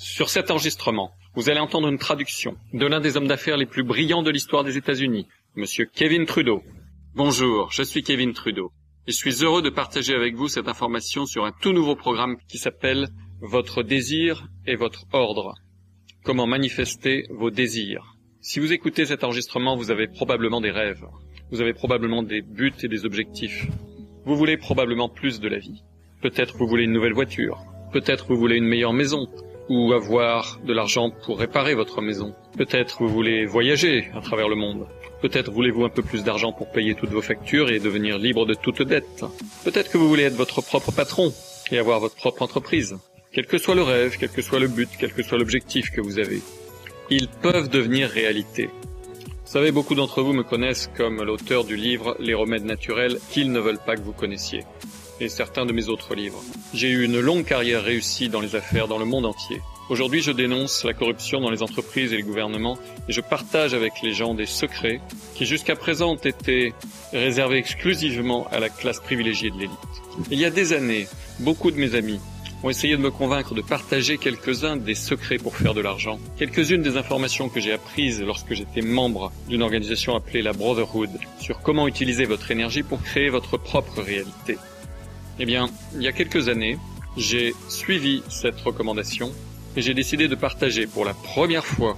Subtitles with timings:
[0.00, 3.82] Sur cet enregistrement, vous allez entendre une traduction de l'un des hommes d'affaires les plus
[3.82, 6.62] brillants de l'histoire des États-Unis, Monsieur Kevin Trudeau.
[7.16, 8.70] Bonjour, je suis Kevin Trudeau
[9.08, 12.36] et je suis heureux de partager avec vous cette information sur un tout nouveau programme
[12.46, 13.08] qui s'appelle
[13.40, 15.54] Votre désir et votre ordre.
[16.22, 18.14] Comment manifester vos désirs.
[18.40, 21.06] Si vous écoutez cet enregistrement, vous avez probablement des rêves.
[21.50, 23.66] Vous avez probablement des buts et des objectifs.
[24.24, 25.82] Vous voulez probablement plus de la vie.
[26.22, 27.64] Peut-être vous voulez une nouvelle voiture.
[27.92, 29.26] Peut-être vous voulez une meilleure maison
[29.68, 32.34] ou avoir de l'argent pour réparer votre maison.
[32.56, 34.86] Peut-être vous voulez voyager à travers le monde.
[35.20, 38.54] Peut-être voulez-vous un peu plus d'argent pour payer toutes vos factures et devenir libre de
[38.54, 39.24] toute dette.
[39.64, 41.32] Peut-être que vous voulez être votre propre patron
[41.70, 42.96] et avoir votre propre entreprise.
[43.32, 46.00] Quel que soit le rêve, quel que soit le but, quel que soit l'objectif que
[46.00, 46.40] vous avez,
[47.10, 48.70] ils peuvent devenir réalité.
[49.48, 53.50] Vous savez, beaucoup d'entre vous me connaissent comme l'auteur du livre Les remèdes naturels qu'ils
[53.50, 54.64] ne veulent pas que vous connaissiez
[55.20, 56.42] et certains de mes autres livres.
[56.74, 59.60] J'ai eu une longue carrière réussie dans les affaires dans le monde entier.
[59.88, 62.76] Aujourd'hui, je dénonce la corruption dans les entreprises et les gouvernements
[63.08, 65.00] et je partage avec les gens des secrets
[65.34, 66.74] qui jusqu'à présent été
[67.12, 69.72] réservés exclusivement à la classe privilégiée de l'élite.
[70.30, 72.20] Il y a des années, beaucoup de mes amis
[72.62, 76.18] ont essayé de me convaincre de partager quelques-uns des secrets pour faire de l'argent.
[76.38, 81.10] Quelques-unes des informations que j'ai apprises lorsque j'étais membre d'une organisation appelée la Brotherhood
[81.40, 84.58] sur comment utiliser votre énergie pour créer votre propre réalité.
[85.40, 86.78] Eh bien, il y a quelques années,
[87.16, 89.32] j'ai suivi cette recommandation
[89.76, 91.96] et j'ai décidé de partager pour la première fois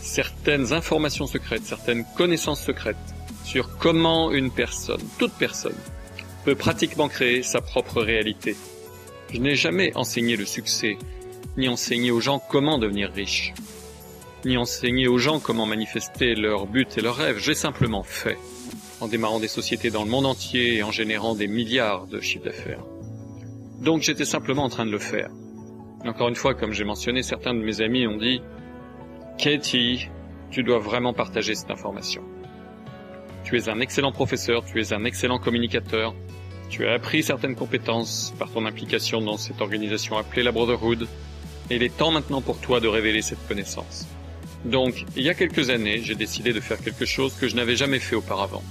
[0.00, 2.96] certaines informations secrètes, certaines connaissances secrètes
[3.44, 5.74] sur comment une personne, toute personne,
[6.44, 8.56] peut pratiquement créer sa propre réalité.
[9.32, 10.96] Je n'ai jamais enseigné le succès,
[11.56, 13.52] ni enseigné aux gens comment devenir riches,
[14.44, 17.38] ni enseigné aux gens comment manifester leurs buts et leurs rêves.
[17.38, 18.38] J'ai simplement fait
[19.00, 22.44] en démarrant des sociétés dans le monde entier et en générant des milliards de chiffres
[22.44, 22.84] d'affaires.
[23.80, 25.30] Donc j'étais simplement en train de le faire.
[26.04, 28.42] encore une fois, comme j'ai mentionné, certains de mes amis ont dit
[29.38, 30.08] Katie,
[30.50, 32.22] tu dois vraiment partager cette information.
[33.44, 36.14] Tu es un excellent professeur, tu es un excellent communicateur,
[36.68, 41.08] tu as appris certaines compétences par ton implication dans cette organisation appelée la Brotherhood,
[41.70, 44.06] et il est temps maintenant pour toi de révéler cette connaissance.
[44.64, 47.76] Donc, il y a quelques années, j'ai décidé de faire quelque chose que je n'avais
[47.76, 48.62] jamais fait auparavant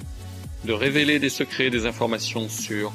[0.66, 2.92] de révéler des secrets, des informations sur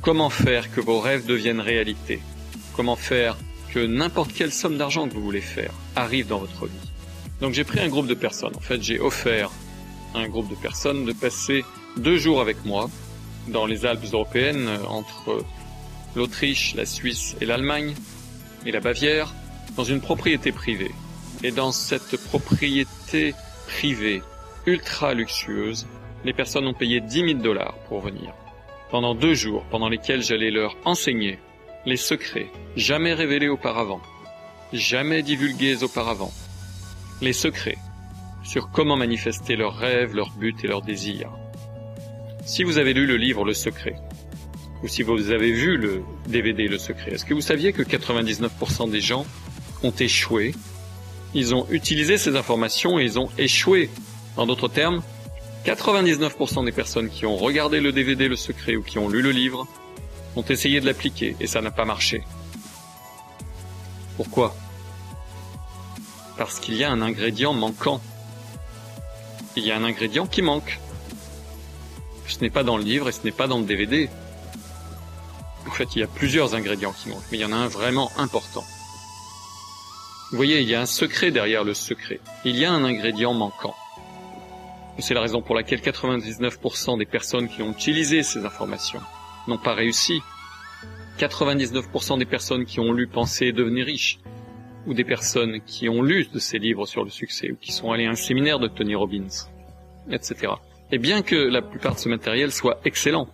[0.00, 2.20] comment faire que vos rêves deviennent réalité,
[2.74, 3.36] comment faire
[3.72, 6.90] que n'importe quelle somme d'argent que vous voulez faire arrive dans votre vie.
[7.40, 9.50] Donc j'ai pris un groupe de personnes, en fait j'ai offert
[10.14, 11.64] à un groupe de personnes de passer
[11.96, 12.90] deux jours avec moi
[13.48, 15.44] dans les Alpes européennes entre
[16.14, 17.94] l'Autriche, la Suisse et l'Allemagne
[18.66, 19.34] et la Bavière
[19.76, 20.92] dans une propriété privée.
[21.42, 23.34] Et dans cette propriété
[23.66, 24.22] privée
[24.66, 25.86] ultra luxueuse,
[26.24, 28.32] les personnes ont payé 10 000 dollars pour venir.
[28.90, 31.38] Pendant deux jours, pendant lesquels j'allais leur enseigner
[31.86, 34.00] les secrets jamais révélés auparavant,
[34.72, 36.32] jamais divulgués auparavant,
[37.20, 37.78] les secrets
[38.44, 41.30] sur comment manifester leurs rêves, leurs buts et leurs désirs.
[42.44, 43.94] Si vous avez lu le livre Le Secret,
[44.82, 48.90] ou si vous avez vu le DVD Le Secret, est-ce que vous saviez que 99%
[48.90, 49.24] des gens
[49.84, 50.52] ont échoué?
[51.34, 53.90] Ils ont utilisé ces informations et ils ont échoué.
[54.36, 55.02] En d'autres termes,
[55.64, 59.30] 99% des personnes qui ont regardé le DVD Le Secret ou qui ont lu le
[59.30, 59.66] livre
[60.34, 62.24] ont essayé de l'appliquer et ça n'a pas marché.
[64.16, 64.56] Pourquoi?
[66.36, 68.00] Parce qu'il y a un ingrédient manquant.
[69.54, 70.80] Il y a un ingrédient qui manque.
[72.26, 74.08] Ce n'est pas dans le livre et ce n'est pas dans le DVD.
[75.68, 77.68] En fait, il y a plusieurs ingrédients qui manquent, mais il y en a un
[77.68, 78.64] vraiment important.
[80.30, 82.20] Vous voyez, il y a un secret derrière le secret.
[82.44, 83.76] Il y a un ingrédient manquant.
[84.98, 89.00] C'est la raison pour laquelle 99% des personnes qui ont utilisé ces informations
[89.48, 90.20] n'ont pas réussi.
[91.18, 94.18] 99% des personnes qui ont lu Penser devenir riche,
[94.86, 97.92] ou des personnes qui ont lu de ces livres sur le succès, ou qui sont
[97.92, 99.48] allées à un séminaire de Tony Robbins,
[100.10, 100.52] etc.
[100.90, 103.28] Et bien que la plupart de ce matériel soit excellent,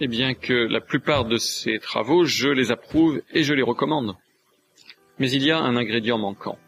[0.00, 4.16] et bien que la plupart de ces travaux, je les approuve et je les recommande,
[5.18, 6.58] mais il y a un ingrédient manquant.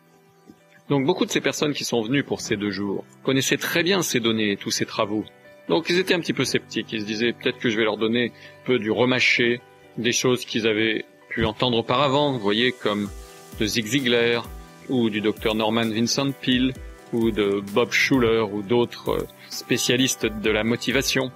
[0.88, 4.02] Donc beaucoup de ces personnes qui sont venues pour ces deux jours connaissaient très bien
[4.02, 5.24] ces données et tous ces travaux.
[5.68, 6.92] Donc ils étaient un petit peu sceptiques.
[6.92, 9.60] Ils se disaient peut-être que je vais leur donner un peu du remâché,
[9.98, 13.10] des choses qu'ils avaient pu entendre auparavant, vous voyez, comme
[13.58, 14.48] de Zig Ziglar,
[14.88, 16.72] ou du docteur Norman Vincent Peale,
[17.12, 21.32] ou de Bob Schuller, ou d'autres spécialistes de la motivation.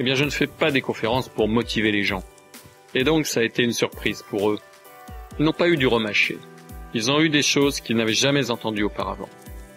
[0.00, 2.24] Eh bien, je ne fais pas des conférences pour motiver les gens.
[2.94, 4.58] Et donc, ça a été une surprise pour eux.
[5.38, 6.38] Ils n'ont pas eu du remâché.
[6.94, 9.28] Ils ont eu des choses qu'ils n'avaient jamais entendues auparavant,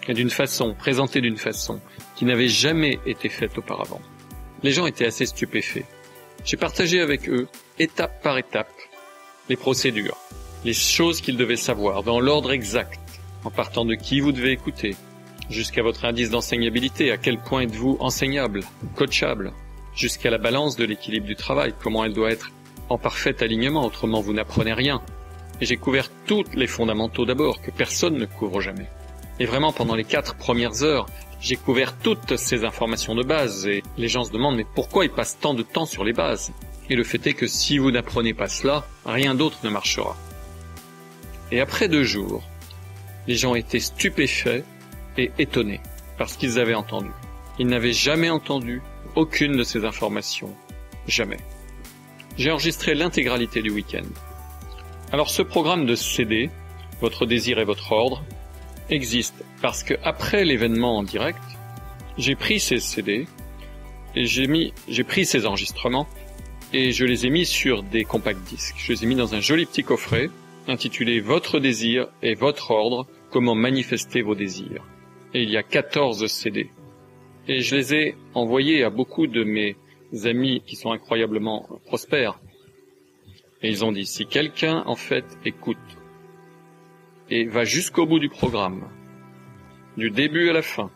[0.07, 1.81] et d'une façon, présentées d'une façon,
[2.15, 4.01] qui n'avait jamais été faite auparavant.
[4.63, 5.85] Les gens étaient assez stupéfaits.
[6.45, 7.47] J'ai partagé avec eux,
[7.79, 8.71] étape par étape,
[9.49, 10.17] les procédures,
[10.63, 12.99] les choses qu'il devait savoir dans l'ordre exact,
[13.43, 14.95] en partant de qui vous devez écouter,
[15.49, 18.61] jusqu'à votre indice d'enseignabilité, à quel point êtes-vous enseignable,
[18.95, 19.53] coachable,
[19.95, 22.51] jusqu'à la balance de l'équilibre du travail, comment elle doit être
[22.89, 25.01] en parfait alignement, autrement vous n'apprenez rien.
[25.61, 28.87] Et j'ai couvert tous les fondamentaux d'abord, que personne ne couvre jamais.
[29.39, 31.07] Et vraiment, pendant les quatre premières heures,
[31.39, 35.11] j'ai couvert toutes ces informations de base, et les gens se demandent mais pourquoi ils
[35.11, 36.51] passent tant de temps sur les bases?
[36.89, 40.15] Et le fait est que si vous n'apprenez pas cela, rien d'autre ne marchera.
[41.51, 42.43] Et après deux jours,
[43.27, 44.63] les gens étaient stupéfaits
[45.17, 45.81] et étonnés
[46.17, 47.11] par ce qu'ils avaient entendu.
[47.59, 48.81] Ils n'avaient jamais entendu
[49.15, 50.53] aucune de ces informations.
[51.07, 51.37] Jamais.
[52.37, 54.05] J'ai enregistré l'intégralité du week-end.
[55.09, 56.49] Alors ce programme de CD,
[56.99, 58.23] Votre désir et votre ordre,
[58.89, 61.39] existe parce que après l'événement en direct,
[62.17, 63.25] j'ai pris ces CD
[64.15, 66.07] et j'ai mis, j'ai pris ces enregistrements
[66.73, 68.75] et je les ai mis sur des compact disques.
[68.79, 70.29] Je les ai mis dans un joli petit coffret
[70.67, 74.83] intitulé Votre désir et votre ordre, comment manifester vos désirs.
[75.33, 76.69] Et il y a 14 CD.
[77.47, 79.77] Et je les ai envoyés à beaucoup de mes
[80.25, 82.39] amis qui sont incroyablement prospères.
[83.61, 85.77] Et ils ont dit, si quelqu'un, en fait, écoute
[87.29, 88.87] et va jusqu'au bout du programme,
[89.97, 90.89] du début à la fin,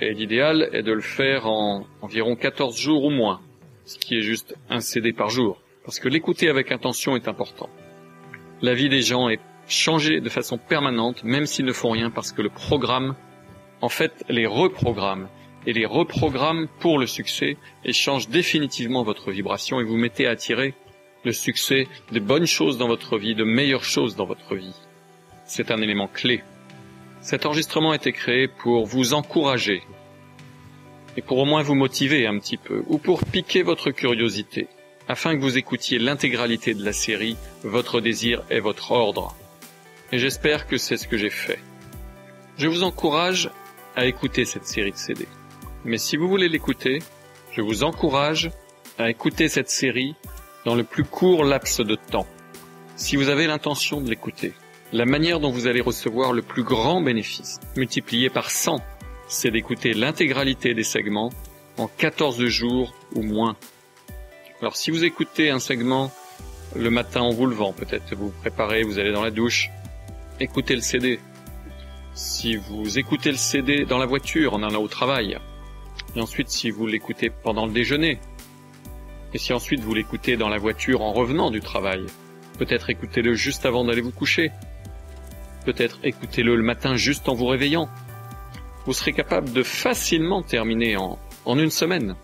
[0.00, 3.40] et l'idéal est de le faire en environ 14 jours ou moins,
[3.84, 7.68] ce qui est juste un CD par jour, parce que l'écouter avec intention est important.
[8.62, 12.32] La vie des gens est changée de façon permanente, même s'ils ne font rien, parce
[12.32, 13.16] que le programme,
[13.80, 15.28] en fait, les reprogramme
[15.66, 20.30] et les reprogramme pour le succès et change définitivement votre vibration et vous mettez à
[20.30, 20.74] attirer
[21.26, 24.76] le succès, de bonnes choses dans votre vie, de meilleures choses dans votre vie.
[25.44, 26.44] C'est un élément clé.
[27.20, 29.82] Cet enregistrement a été créé pour vous encourager
[31.16, 34.68] et pour au moins vous motiver un petit peu ou pour piquer votre curiosité
[35.08, 39.34] afin que vous écoutiez l'intégralité de la série Votre désir et votre ordre.
[40.12, 41.58] Et j'espère que c'est ce que j'ai fait.
[42.56, 43.50] Je vous encourage
[43.96, 45.26] à écouter cette série de CD.
[45.84, 47.00] Mais si vous voulez l'écouter,
[47.50, 48.52] je vous encourage
[48.98, 50.14] à écouter cette série
[50.66, 52.26] dans le plus court laps de temps.
[52.96, 54.52] Si vous avez l'intention de l'écouter,
[54.92, 58.82] la manière dont vous allez recevoir le plus grand bénéfice, multiplié par 100,
[59.28, 61.30] c'est d'écouter l'intégralité des segments
[61.78, 63.54] en 14 jours ou moins.
[64.60, 66.10] Alors si vous écoutez un segment
[66.74, 69.70] le matin en vous levant, peut-être vous vous préparez, vous allez dans la douche,
[70.40, 71.20] écoutez le CD.
[72.14, 75.38] Si vous écoutez le CD dans la voiture en allant au travail,
[76.16, 78.18] et ensuite, si vous l'écoutez pendant le déjeuner,
[79.34, 82.04] et si ensuite vous l'écoutez dans la voiture en revenant du travail,
[82.58, 84.50] peut-être écoutez-le juste avant d'aller vous coucher,
[85.64, 87.88] peut-être écoutez-le le matin juste en vous réveillant,
[88.86, 92.16] vous serez capable de facilement terminer en, en une semaine.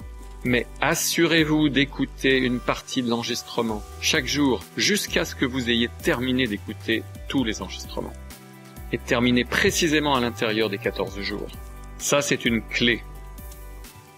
[0.44, 6.46] Mais assurez-vous d'écouter une partie de l'enregistrement chaque jour jusqu'à ce que vous ayez terminé
[6.46, 8.12] d'écouter tous les enregistrements.
[8.90, 11.46] Et terminer précisément à l'intérieur des 14 jours.
[11.98, 13.02] Ça, c'est une clé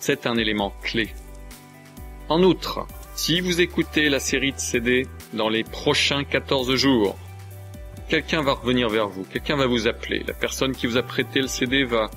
[0.04, 1.08] c'est un élément clé.
[2.30, 7.18] En outre, si vous écoutez la série de CD dans les prochains 14 jours,
[8.08, 10.24] quelqu'un va revenir vers vous, quelqu'un va vous appeler.
[10.26, 12.10] La personne qui vous a prêté le CD va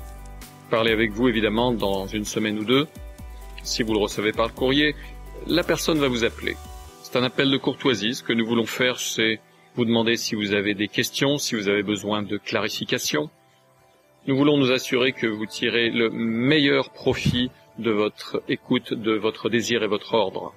[0.70, 2.88] parler avec vous évidemment dans une semaine ou deux.
[3.64, 4.96] Si vous le recevez par le courrier,
[5.46, 6.56] la personne va vous appeler.
[7.04, 8.16] C'est un appel de courtoisie.
[8.16, 9.42] Ce que nous voulons faire, c'est
[9.76, 13.30] vous demander si vous avez des questions, si vous avez besoin de clarification.
[14.26, 19.50] Nous voulons nous assurer que vous tirez le meilleur profit de votre écoute, de votre
[19.50, 20.54] désir et votre ordre.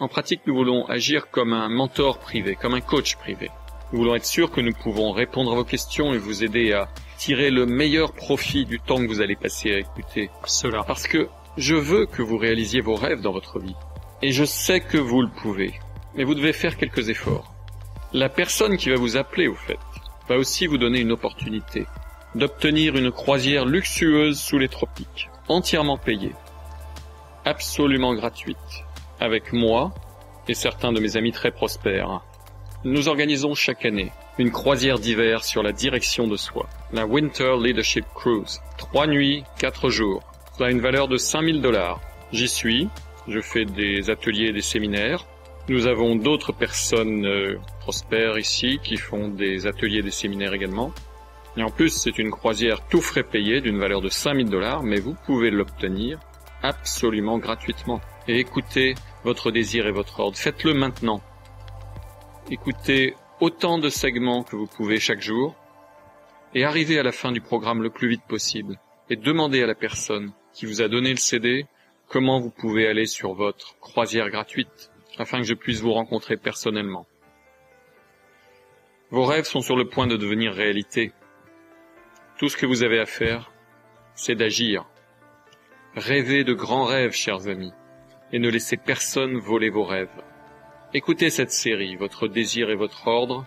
[0.00, 3.50] En pratique, nous voulons agir comme un mentor privé, comme un coach privé.
[3.92, 6.88] Nous voulons être sûrs que nous pouvons répondre à vos questions et vous aider à
[7.18, 10.82] tirer le meilleur profit du temps que vous allez passer à écouter cela.
[10.82, 13.76] Parce que je veux que vous réalisiez vos rêves dans votre vie.
[14.22, 15.74] Et je sais que vous le pouvez.
[16.14, 17.54] Mais vous devez faire quelques efforts.
[18.12, 19.78] La personne qui va vous appeler, au fait,
[20.28, 21.86] va aussi vous donner une opportunité
[22.34, 26.32] d'obtenir une croisière luxueuse sous les tropiques, entièrement payée,
[27.44, 28.56] absolument gratuite
[29.20, 29.92] avec moi
[30.48, 32.22] et certains de mes amis très prospères.
[32.84, 38.04] Nous organisons chaque année une croisière d'hiver sur la direction de soi, la Winter Leadership
[38.14, 38.60] Cruise.
[38.78, 40.22] Trois nuits, quatre jours.
[40.56, 42.00] Cela a une valeur de 5000 dollars.
[42.32, 42.88] J'y suis,
[43.28, 45.26] je fais des ateliers et des séminaires.
[45.68, 50.92] Nous avons d'autres personnes euh, prospères ici qui font des ateliers et des séminaires également.
[51.56, 54.98] Et en plus, c'est une croisière tout frais payé d'une valeur de 5000 dollars, mais
[54.98, 56.18] vous pouvez l'obtenir
[56.62, 58.00] absolument gratuitement.
[58.28, 60.36] Et écoutez votre désir et votre ordre.
[60.36, 61.20] Faites-le maintenant.
[62.50, 65.54] Écoutez autant de segments que vous pouvez chaque jour
[66.54, 68.78] et arrivez à la fin du programme le plus vite possible
[69.10, 71.66] et demandez à la personne qui vous a donné le CD
[72.08, 77.06] comment vous pouvez aller sur votre croisière gratuite afin que je puisse vous rencontrer personnellement.
[79.10, 81.12] Vos rêves sont sur le point de devenir réalité.
[82.38, 83.52] Tout ce que vous avez à faire,
[84.14, 84.86] c'est d'agir.
[85.96, 87.74] Rêvez de grands rêves, chers amis,
[88.32, 90.08] et ne laissez personne voler vos rêves.
[90.94, 93.44] Écoutez cette série, votre désir et votre ordre,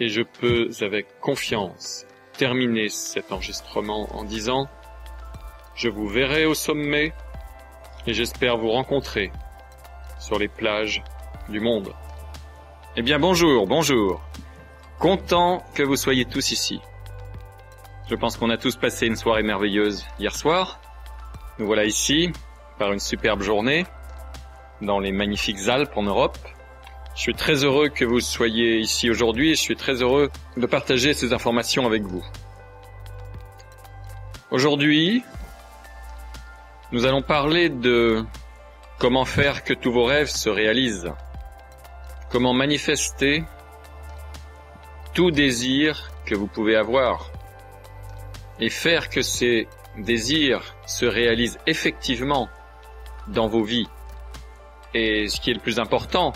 [0.00, 2.04] et je peux avec confiance
[2.36, 4.68] terminer cet enregistrement en disant
[5.76, 7.12] Je vous verrai au sommet
[8.08, 9.30] et j'espère vous rencontrer
[10.18, 11.04] sur les plages
[11.48, 11.92] du monde.
[12.96, 14.20] Eh bien bonjour, bonjour.
[14.98, 16.80] Content que vous soyez tous ici.
[18.08, 20.80] Je pense qu'on a tous passé une soirée merveilleuse hier soir.
[21.60, 22.32] Nous voilà ici
[22.78, 23.84] par une superbe journée
[24.80, 26.38] dans les magnifiques Alpes en Europe.
[27.14, 30.64] Je suis très heureux que vous soyez ici aujourd'hui et je suis très heureux de
[30.64, 32.24] partager ces informations avec vous.
[34.50, 35.22] Aujourd'hui,
[36.92, 38.24] nous allons parler de
[38.98, 41.12] comment faire que tous vos rêves se réalisent,
[42.30, 43.44] comment manifester
[45.12, 47.30] tout désir que vous pouvez avoir
[48.60, 49.68] et faire que ces
[49.98, 52.48] désirs se réalisent effectivement
[53.28, 53.88] dans vos vies.
[54.94, 56.32] Et ce qui est le plus important,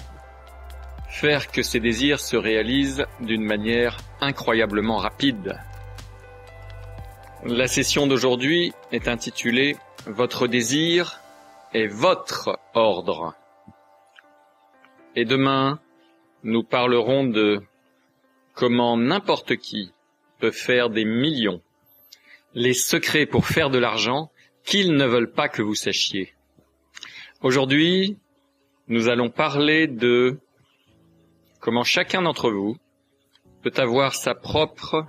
[1.09, 5.59] faire que ces désirs se réalisent d'une manière incroyablement rapide.
[7.45, 11.21] La session d'aujourd'hui est intitulée Votre désir
[11.73, 13.35] est votre ordre.
[15.17, 15.79] Et demain,
[16.43, 17.63] nous parlerons de
[18.55, 19.93] comment n'importe qui
[20.39, 21.61] peut faire des millions,
[22.55, 24.31] les secrets pour faire de l'argent
[24.65, 26.33] qu'ils ne veulent pas que vous sachiez.
[27.43, 28.17] Aujourd'hui,
[28.89, 30.39] nous allons parler de
[31.61, 32.77] comment chacun d'entre vous
[33.63, 35.07] peut avoir sa propre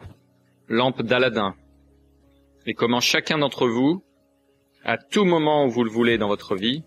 [0.67, 1.55] lampe d'Aladin
[2.65, 4.03] et comment chacun d'entre vous,
[4.83, 6.83] à tout moment où vous le voulez dans votre vie,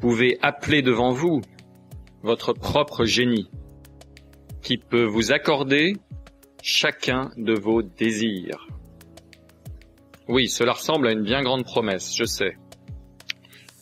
[0.00, 1.40] pouvez appeler devant vous
[2.22, 3.50] votre propre génie
[4.62, 5.96] qui peut vous accorder
[6.62, 8.68] chacun de vos désirs.
[10.32, 12.56] Oui, cela ressemble à une bien grande promesse, je sais.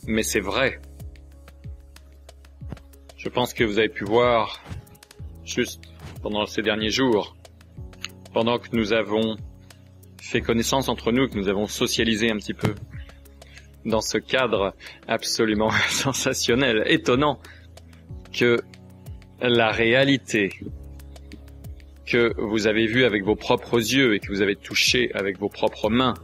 [0.09, 0.81] Mais c'est vrai.
[3.17, 4.61] Je pense que vous avez pu voir,
[5.45, 5.81] juste
[6.25, 7.37] pendant ces derniers jours,
[8.35, 9.37] pendant que nous avons
[10.21, 12.75] fait connaissance entre nous, que nous avons socialisé un petit peu,
[13.85, 14.75] dans ce cadre
[15.07, 17.39] absolument sensationnel, étonnant,
[18.33, 18.61] que
[19.41, 20.51] la réalité
[22.07, 25.49] que vous avez vue avec vos propres yeux et que vous avez touché avec vos
[25.49, 26.15] propres mains,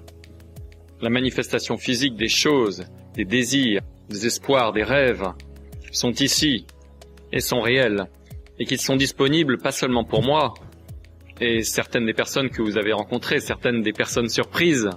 [1.01, 2.85] la manifestation physique des choses,
[3.15, 5.25] des désirs, des espoirs, des rêves,
[5.93, 6.67] sont ici,
[7.33, 8.07] et sont réels
[8.59, 10.55] et qu'ils sont disponibles pas seulement pour moi
[11.41, 14.89] et certaines des personnes que vous avez rencontrées, certaines des personnes surprises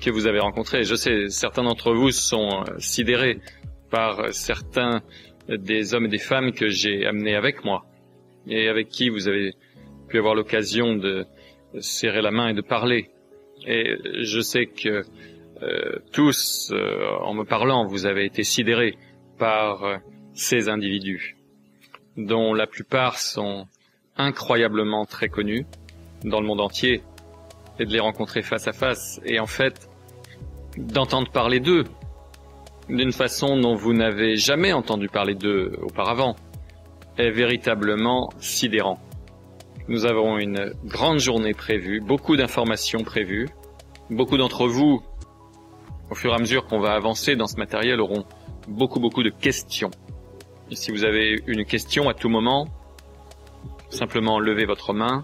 [0.00, 0.84] que vous avez rencontrées.
[0.84, 3.38] Je sais, certains d'entre vous sont euh, sidérés
[3.90, 5.02] par certains
[5.48, 7.84] des hommes et des femmes que j'ai amenés avec moi
[8.46, 9.54] et avec qui vous avez
[10.08, 11.24] pu avoir l'occasion de
[11.80, 13.10] serrer la main et de parler.
[13.66, 15.02] Et je sais que
[15.62, 18.96] euh, tous, euh, en me parlant, vous avez été sidérés
[19.38, 20.00] par
[20.34, 21.36] ces individus
[22.16, 23.66] dont la plupart sont
[24.16, 25.66] incroyablement très connus
[26.24, 27.02] dans le monde entier,
[27.78, 29.88] et de les rencontrer face à face, et en fait,
[30.76, 31.84] d'entendre parler d'eux
[32.88, 36.36] d'une façon dont vous n'avez jamais entendu parler d'eux auparavant,
[37.16, 38.98] est véritablement sidérant.
[39.88, 43.48] Nous avons une grande journée prévue, beaucoup d'informations prévues.
[44.10, 45.02] Beaucoup d'entre vous,
[46.10, 48.24] au fur et à mesure qu'on va avancer dans ce matériel, auront
[48.68, 49.90] beaucoup beaucoup de questions
[50.74, 52.66] si vous avez une question à tout moment,
[53.90, 55.22] simplement levez votre main.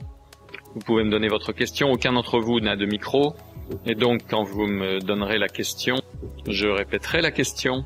[0.74, 1.90] Vous pouvez me donner votre question.
[1.90, 3.34] Aucun d'entre vous n'a de micro.
[3.86, 5.96] Et donc, quand vous me donnerez la question,
[6.46, 7.84] je répéterai la question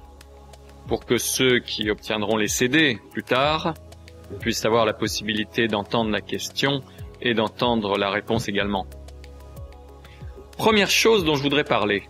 [0.89, 3.75] pour que ceux qui obtiendront les CD plus tard
[4.33, 6.83] puissent avoir la possibilité d'entendre la question
[7.21, 8.87] et d'entendre la réponse également.
[10.57, 12.05] Première chose dont je voudrais parler,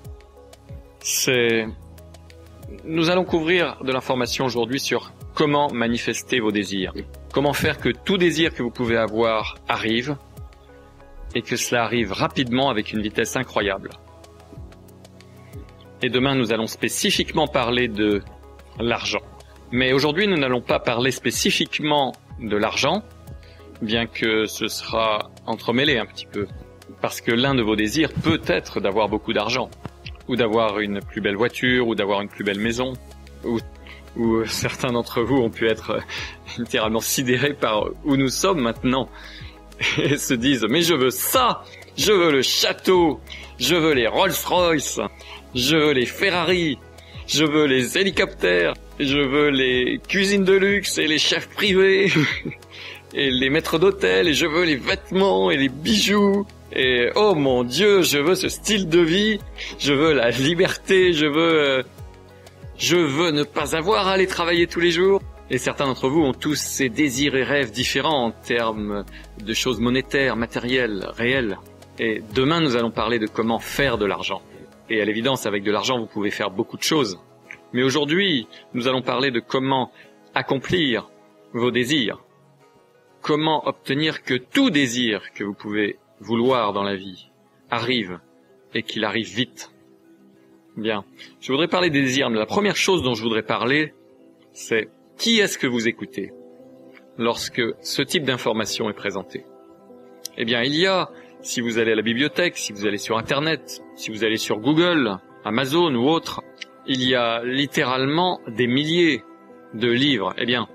[1.00, 1.66] c'est
[2.84, 6.92] nous allons couvrir de l'information aujourd'hui sur comment manifester vos désirs.
[7.32, 10.16] Comment faire que tout désir que vous pouvez avoir arrive
[11.34, 13.90] et que cela arrive rapidement avec une vitesse incroyable.
[16.02, 18.22] Et demain, nous allons spécifiquement parler de
[18.78, 19.22] l'argent.
[19.72, 23.02] Mais aujourd'hui, nous n'allons pas parler spécifiquement de l'argent,
[23.80, 26.46] bien que ce sera entremêlé un petit peu.
[27.00, 29.70] Parce que l'un de vos désirs peut être d'avoir beaucoup d'argent,
[30.28, 32.92] ou d'avoir une plus belle voiture, ou d'avoir une plus belle maison,
[33.44, 33.58] ou
[34.14, 36.00] où certains d'entre vous ont pu être euh,
[36.58, 39.08] littéralement sidérés par où nous sommes maintenant
[39.98, 41.64] et se disent mais je veux ça,
[41.96, 43.20] je veux le château,
[43.58, 45.00] je veux les Rolls-Royce,
[45.54, 46.78] je veux les Ferrari,
[47.26, 52.12] je veux les hélicoptères, je veux les cuisines de luxe et les chefs privés
[53.14, 56.46] et les maîtres d'hôtel, et je veux les vêtements et les bijoux.
[56.74, 59.38] Et oh mon Dieu, je veux ce style de vie,
[59.78, 61.82] je veux la liberté, je veux, euh,
[62.78, 65.20] je veux ne pas avoir à aller travailler tous les jours.
[65.50, 69.04] Et certains d'entre vous ont tous ces désirs et rêves différents en termes
[69.44, 71.58] de choses monétaires, matérielles, réelles.
[71.98, 74.40] Et demain, nous allons parler de comment faire de l'argent.
[74.88, 77.18] Et à l'évidence, avec de l'argent, vous pouvez faire beaucoup de choses.
[77.72, 79.90] Mais aujourd'hui, nous allons parler de comment
[80.34, 81.10] accomplir
[81.52, 82.22] vos désirs.
[83.20, 87.30] Comment obtenir que tout désir que vous pouvez vouloir dans la vie
[87.70, 88.20] arrive
[88.74, 89.70] et qu'il arrive vite.
[90.76, 91.04] Bien.
[91.40, 93.94] Je voudrais parler des désirs, mais la première chose dont je voudrais parler,
[94.52, 94.88] c'est
[95.18, 96.32] qui est-ce que vous écoutez
[97.18, 99.44] lorsque ce type d'information est présenté
[100.38, 101.10] Eh bien, il y a,
[101.42, 104.58] si vous allez à la bibliothèque, si vous allez sur Internet, si vous allez sur
[104.58, 106.42] Google, Amazon ou autre,
[106.86, 109.24] il y a littéralement des milliers
[109.74, 110.34] de livres.
[110.38, 110.68] Eh bien,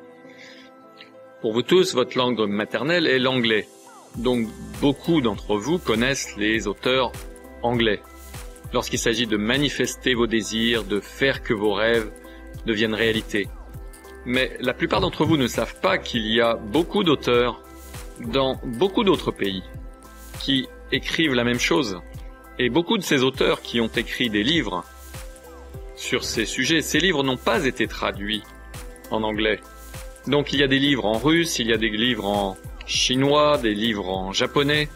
[1.42, 3.68] pour vous tous, votre langue maternelle est l'anglais.
[4.18, 4.48] Donc,
[4.82, 7.12] beaucoup d'entre vous connaissent les auteurs
[7.62, 8.02] anglais.
[8.74, 12.12] Lorsqu'il s'agit de manifester vos désirs, de faire que vos rêves
[12.66, 13.48] deviennent réalité.
[14.26, 17.62] Mais la plupart d'entre vous ne savent pas qu'il y a beaucoup d'auteurs
[18.20, 19.64] dans beaucoup d'autres pays
[20.40, 22.02] qui écrivent la même chose.
[22.60, 24.84] Et beaucoup de ces auteurs qui ont écrit des livres
[25.98, 28.44] sur ces sujets, ces livres n'ont pas été traduits
[29.12, 29.60] en anglais.
[30.28, 33.58] Donc il y a des livres en russe, il y a des livres en chinois,
[33.58, 34.88] des livres en japonais,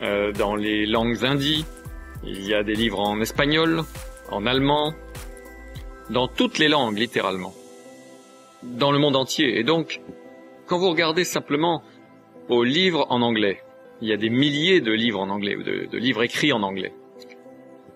[0.00, 1.66] euh, dans les langues indies,
[2.24, 3.82] il y a des livres en espagnol,
[4.30, 4.94] en allemand,
[6.08, 7.52] dans toutes les langues littéralement
[8.62, 9.58] dans le monde entier.
[9.58, 10.00] Et donc,
[10.66, 11.82] quand vous regardez simplement
[12.48, 13.62] aux livres en anglais,
[14.00, 16.92] il y a des milliers de livres en anglais, ou de, livres écrits en anglais,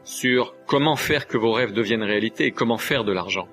[0.05, 3.49] sur comment faire que vos rêves deviennent réalité et comment faire de l'argent.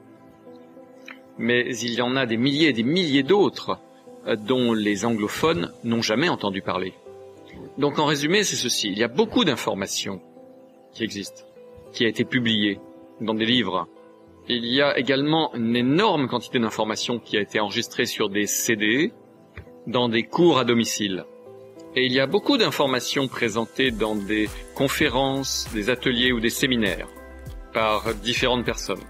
[1.37, 3.79] Mais il y en a des milliers et des milliers d'autres
[4.27, 6.93] euh, dont les anglophones n'ont jamais entendu parler.
[7.77, 8.89] Donc en résumé, c'est ceci.
[8.89, 10.21] Il y a beaucoup d'informations
[10.91, 11.43] qui existent,
[11.93, 12.79] qui a été publiées
[13.21, 13.87] dans des livres,
[14.51, 19.13] il y a également une énorme quantité d'informations qui a été enregistrée sur des CD
[19.85, 21.25] dans des cours à domicile.
[21.99, 27.09] Et il y a beaucoup d'informations présentées dans des conférences, des ateliers ou des séminaires
[27.73, 29.03] par différentes personnes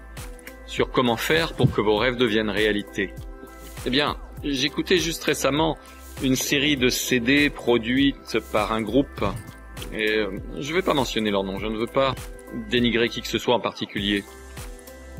[0.66, 3.14] sur comment faire pour que vos rêves deviennent réalité.
[3.86, 5.78] Eh bien, j'écoutais juste récemment
[6.20, 9.24] une série de CD produites par un groupe
[9.92, 12.16] et euh, je ne vais pas mentionner leur nom, je ne veux pas
[12.70, 14.24] dénigrer qui que ce soit en particulier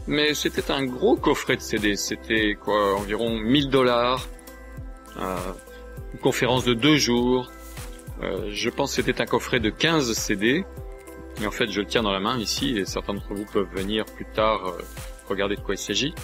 [0.09, 1.95] mais c'était un gros coffret de CD.
[1.95, 4.27] C'était quoi, environ 1000 dollars.
[5.19, 5.37] Euh,
[6.15, 7.49] une conférence de deux jours.
[8.23, 10.65] Euh, je pense que c'était un coffret de 15 CD.
[11.41, 13.69] Et en fait, je le tiens dans la main ici, et certains d'entre vous peuvent
[13.73, 14.83] venir plus tard euh,
[15.29, 16.15] regarder de quoi il s'agit.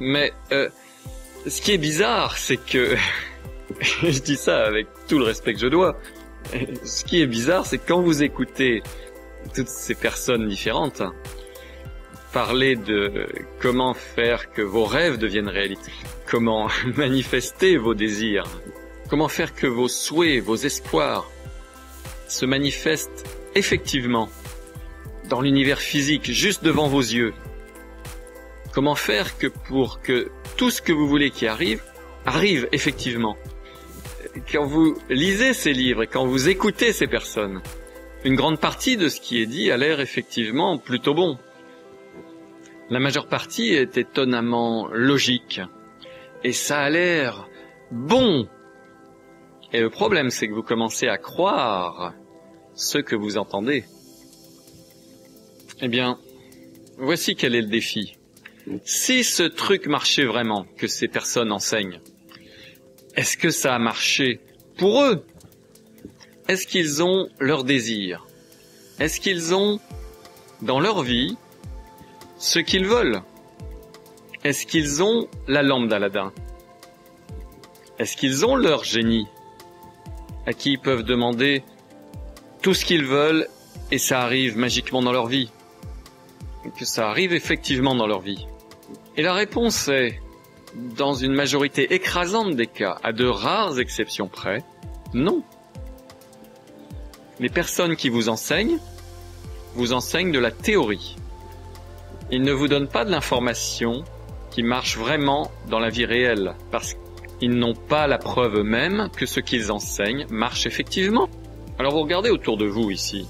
[0.00, 0.68] Mais euh,
[1.46, 2.96] ce qui est bizarre, c'est que
[4.02, 5.98] je dis ça avec tout le respect que je dois.
[6.84, 8.82] Ce qui est bizarre, c'est quand vous écoutez
[9.54, 11.02] toutes ces personnes différentes,
[12.32, 13.26] parler de
[13.60, 15.92] comment faire que vos rêves deviennent réalité,
[16.26, 18.44] comment manifester vos désirs,
[19.08, 21.30] comment faire que vos souhaits, vos espoirs
[22.28, 24.28] se manifestent effectivement
[25.28, 27.32] dans l'univers physique, juste devant vos yeux?
[28.72, 31.82] Comment faire que pour que tout ce que vous voulez qui arrive,
[32.26, 33.36] arrive effectivement?
[34.52, 37.62] Quand vous lisez ces livres et quand vous écoutez ces personnes,
[38.24, 41.38] une grande partie de ce qui est dit a l'air effectivement plutôt bon.
[42.90, 45.60] La majeure partie est étonnamment logique.
[46.44, 47.48] Et ça a l'air
[47.90, 48.48] bon.
[49.72, 52.14] Et le problème, c'est que vous commencez à croire
[52.74, 53.84] ce que vous entendez.
[55.80, 56.18] Eh bien,
[56.96, 58.16] voici quel est le défi.
[58.84, 62.00] Si ce truc marchait vraiment, que ces personnes enseignent,
[63.14, 64.40] est-ce que ça a marché
[64.78, 65.24] pour eux?
[66.48, 68.26] Est-ce qu'ils ont leur désir?
[69.00, 69.80] Est-ce qu'ils ont,
[70.62, 71.36] dans leur vie,
[72.38, 73.22] ce qu'ils veulent?
[74.44, 76.32] Est-ce qu'ils ont la lampe d'Aladin
[77.98, 79.26] Est-ce qu'ils ont leur génie?
[80.48, 81.62] À qui ils peuvent demander
[82.62, 83.46] tout ce qu'ils veulent
[83.90, 85.50] et ça arrive magiquement dans leur vie
[86.78, 88.46] Que ça arrive effectivement dans leur vie
[89.18, 90.18] Et la réponse est,
[90.96, 94.64] dans une majorité écrasante des cas, à de rares exceptions près,
[95.12, 95.42] non.
[97.40, 98.78] Les personnes qui vous enseignent
[99.74, 101.16] vous enseignent de la théorie.
[102.30, 104.02] Ils ne vous donnent pas de l'information
[104.50, 106.96] qui marche vraiment dans la vie réelle, parce
[107.38, 111.28] qu'ils n'ont pas la preuve même que ce qu'ils enseignent marche effectivement.
[111.78, 113.26] Alors vous regardez autour de vous ici,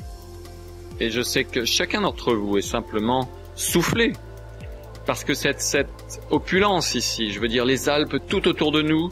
[1.01, 4.12] et je sais que chacun d'entre vous est simplement soufflé,
[5.07, 9.11] parce que cette, cette opulence ici, je veux dire les Alpes tout autour de nous,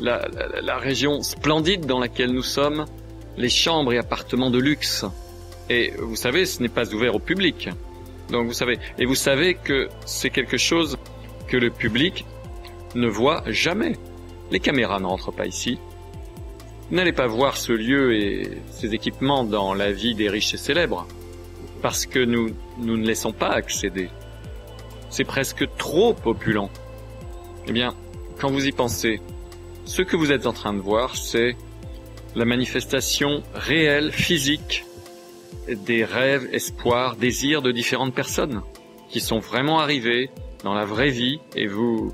[0.00, 0.26] la,
[0.62, 2.86] la, région splendide dans laquelle nous sommes,
[3.36, 5.04] les chambres et appartements de luxe.
[5.70, 7.68] Et vous savez, ce n'est pas ouvert au public.
[8.30, 10.98] Donc vous savez, et vous savez que c'est quelque chose
[11.46, 12.24] que le public
[12.94, 13.96] ne voit jamais.
[14.50, 15.78] Les caméras n'entrent pas ici.
[16.90, 21.06] N'allez pas voir ce lieu et ses équipements dans la vie des riches et célèbres,
[21.82, 24.08] parce que nous, nous ne laissons pas accéder.
[25.10, 26.70] C'est presque trop opulent.
[27.66, 27.94] Eh bien,
[28.40, 29.20] quand vous y pensez,
[29.84, 31.56] ce que vous êtes en train de voir, c'est
[32.34, 34.84] la manifestation réelle, physique,
[35.68, 38.62] des rêves, espoirs, désirs de différentes personnes
[39.10, 40.30] qui sont vraiment arrivées
[40.64, 42.12] dans la vraie vie et vous,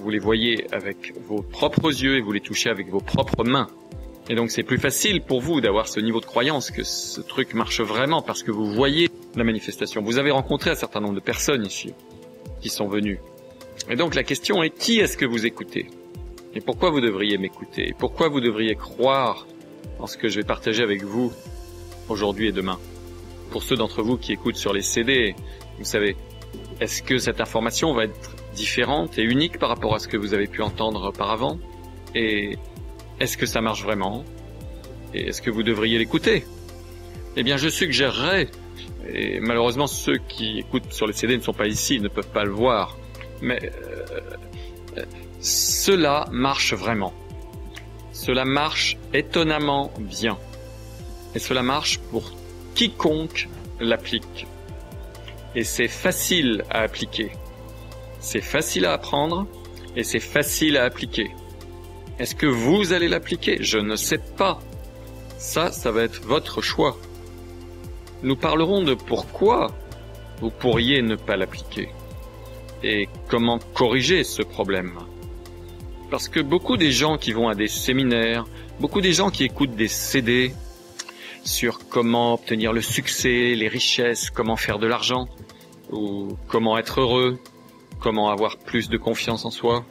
[0.00, 3.68] vous les voyez avec vos propres yeux et vous les touchez avec vos propres mains.
[4.28, 7.54] Et donc c'est plus facile pour vous d'avoir ce niveau de croyance que ce truc
[7.54, 10.02] marche vraiment parce que vous voyez la manifestation.
[10.02, 11.94] Vous avez rencontré un certain nombre de personnes ici
[12.60, 13.18] qui sont venues.
[13.88, 15.86] Et donc la question est qui est-ce que vous écoutez?
[16.54, 17.94] Et pourquoi vous devriez m'écouter?
[17.98, 19.46] Pourquoi vous devriez croire
[19.98, 21.32] en ce que je vais partager avec vous
[22.08, 22.78] aujourd'hui et demain?
[23.50, 25.34] Pour ceux d'entre vous qui écoutent sur les CD,
[25.78, 26.16] vous savez,
[26.80, 30.34] est-ce que cette information va être différente et unique par rapport à ce que vous
[30.34, 31.58] avez pu entendre auparavant
[32.14, 32.58] Et
[33.18, 34.24] est-ce que ça marche vraiment?
[35.14, 36.44] Et est-ce que vous devriez l'écouter?
[37.36, 38.48] Eh bien, je suggérerais,
[39.08, 42.44] et malheureusement ceux qui écoutent sur les CD ne sont pas ici, ne peuvent pas
[42.44, 42.96] le voir,
[43.40, 45.04] mais euh,
[45.40, 47.12] cela marche vraiment.
[48.12, 50.36] Cela marche étonnamment bien.
[51.34, 52.24] Et cela marche pour
[52.74, 53.48] quiconque
[53.80, 54.46] l'applique.
[55.54, 57.32] Et c'est facile à appliquer.
[58.20, 59.46] C'est facile à apprendre
[59.96, 61.30] et c'est facile à appliquer.
[62.18, 63.58] Est-ce que vous allez l'appliquer?
[63.60, 64.60] Je ne sais pas.
[65.38, 66.98] Ça, ça va être votre choix.
[68.22, 69.68] Nous parlerons de pourquoi
[70.40, 71.88] vous pourriez ne pas l'appliquer
[72.82, 74.98] et comment corriger ce problème.
[76.10, 78.44] Parce que beaucoup des gens qui vont à des séminaires,
[78.80, 80.52] beaucoup des gens qui écoutent des CD
[81.42, 85.26] sur comment obtenir le succès, les richesses, comment faire de l'argent,
[85.90, 87.38] ou comment être heureux,
[88.00, 89.84] comment avoir plus de confiance en soi,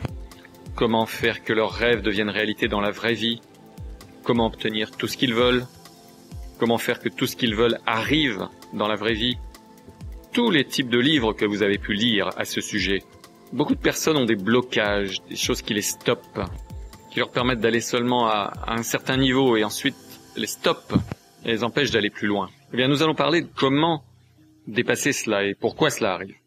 [0.75, 3.41] comment faire que leurs rêves deviennent réalité dans la vraie vie,
[4.23, 5.65] comment obtenir tout ce qu'ils veulent,
[6.57, 9.37] comment faire que tout ce qu'ils veulent arrive dans la vraie vie?
[10.33, 13.03] Tous les types de livres que vous avez pu lire à ce sujet.
[13.51, 16.41] Beaucoup de personnes ont des blocages, des choses qui les stoppent,
[17.11, 19.95] qui leur permettent d'aller seulement à, un certain niveau et ensuite
[20.35, 20.95] les stoppent
[21.43, 22.49] et les empêchent d'aller plus loin.
[22.73, 24.03] Eh bien, nous allons parler de comment
[24.67, 26.38] dépasser cela et pourquoi cela arrive.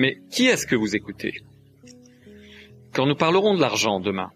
[0.00, 1.34] Mais qui est-ce que vous écoutez?
[2.94, 4.30] Quand nous parlerons de l'argent demain,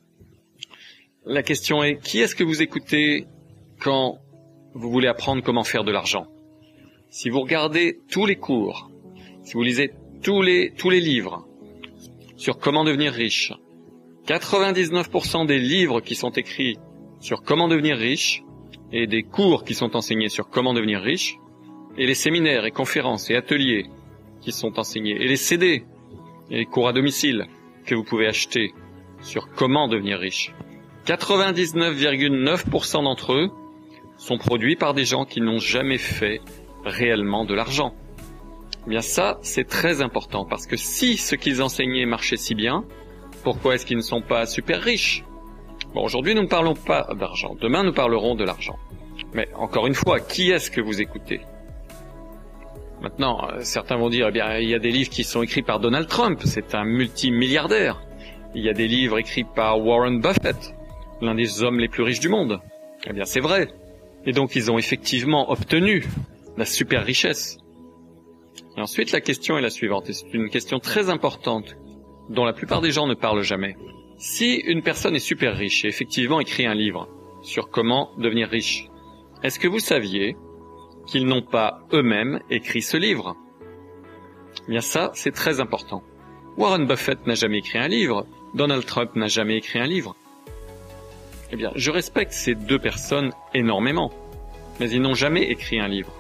[1.25, 3.25] la question est qui est-ce que vous écoutez
[3.81, 4.19] quand
[4.75, 6.27] vous voulez apprendre comment faire de l'argent?
[7.09, 8.91] Si vous regardez tous les cours,
[9.43, 11.49] si vous lisez tous les, livres
[12.37, 13.51] sur comment devenir riche,
[14.27, 16.77] 99% des livres qui sont écrits
[17.21, 18.43] sur comment devenir riche
[18.93, 21.37] et des cours qui sont enseignés sur comment devenir riche
[21.97, 23.87] et les séminaires et conférences et ateliers
[24.45, 25.85] qui sont enseignés, et les CD
[26.51, 27.47] et les cours à domicile
[27.87, 28.75] que vous pouvez acheter
[29.23, 30.53] sur comment devenir riche.
[31.07, 33.51] 99,9% d'entre eux
[34.17, 36.41] sont produits par des gens qui n'ont jamais fait
[36.85, 37.95] réellement de l'argent.
[38.87, 42.85] Eh bien ça, c'est très important parce que si ce qu'ils enseignaient marchait si bien,
[43.43, 45.25] pourquoi est-ce qu'ils ne sont pas super riches?
[45.95, 47.55] Bon, aujourd'hui, nous ne parlons pas d'argent.
[47.61, 48.79] Demain, nous parlerons de l'argent.
[49.33, 51.41] Mais encore une fois, qui est-ce que vous écoutez?
[53.05, 55.61] Maintenant, euh, certains vont dire, eh bien, il y a des livres qui sont écrits
[55.61, 58.01] par Donald Trump, c'est un multimilliardaire.
[58.55, 60.75] Il y a des livres écrits par Warren Buffett,
[61.21, 62.61] l'un des hommes les plus riches du monde.
[63.07, 63.69] Eh bien, c'est vrai.
[64.25, 66.07] Et donc, ils ont effectivement obtenu
[66.57, 67.59] la super richesse.
[68.79, 71.77] Et ensuite, la question est la suivante, c'est une question très importante,
[72.31, 73.77] dont la plupart des gens ne parlent jamais.
[74.17, 77.07] Si une personne est super riche et effectivement écrit un livre
[77.43, 78.89] sur comment devenir riche,
[79.43, 80.39] est-ce que vous saviez
[81.07, 83.37] qu'ils n'ont pas eux-mêmes écrit ce livre.
[84.67, 86.03] Eh bien ça, c'est très important.
[86.57, 90.15] Warren Buffett n'a jamais écrit un livre, Donald Trump n'a jamais écrit un livre.
[91.51, 94.13] Eh bien, je respecte ces deux personnes énormément,
[94.81, 96.13] mais ils n'ont jamais écrit un livre.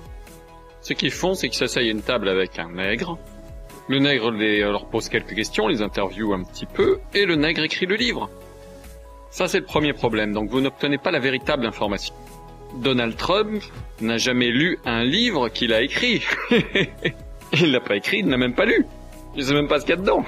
[0.80, 3.18] Ce qu'ils font, c'est qu'ils s'asseyent à une table avec un nègre,
[3.88, 7.86] le nègre leur pose quelques questions, les interviewe un petit peu, et le nègre écrit
[7.86, 8.30] le livre.
[9.30, 12.14] Ça, c'est le premier problème, donc vous n'obtenez pas la véritable information.
[12.76, 13.62] Donald Trump
[14.00, 16.22] n'a jamais lu un livre qu'il a écrit.
[17.52, 18.84] il l'a pas écrit, il n'a même pas lu.
[19.34, 20.24] Il ne sait même pas ce qu'il y a dedans.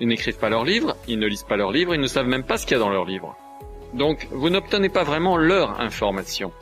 [0.00, 2.44] Ils n'écrivent pas leurs livres, ils ne lisent pas leurs livres, ils ne savent même
[2.44, 3.36] pas ce qu'il y a dans leurs livres.
[3.94, 6.52] Donc, vous n'obtenez pas vraiment leur information.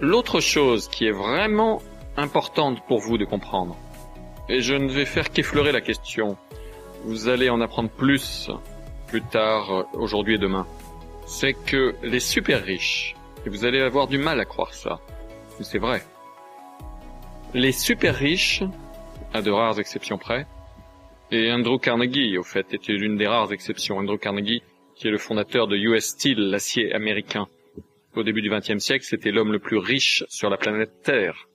[0.00, 1.82] L'autre chose qui est vraiment
[2.16, 3.76] importante pour vous de comprendre,
[4.48, 6.36] et je ne vais faire qu'effleurer la question,
[7.04, 8.50] vous allez en apprendre plus
[9.06, 10.66] plus tard, euh, aujourd'hui et demain,
[11.26, 15.00] c'est que les super riches, et vous allez avoir du mal à croire ça,
[15.58, 16.02] mais c'est vrai,
[17.54, 18.62] les super riches,
[19.32, 20.46] à de rares exceptions près,
[21.30, 23.96] et Andrew Carnegie, au fait, était l'une des rares exceptions.
[23.96, 24.62] Andrew Carnegie,
[24.94, 27.48] qui est le fondateur de US Steel, l'acier américain.
[28.14, 31.48] Au début du XXe siècle, c'était l'homme le plus riche sur la planète Terre.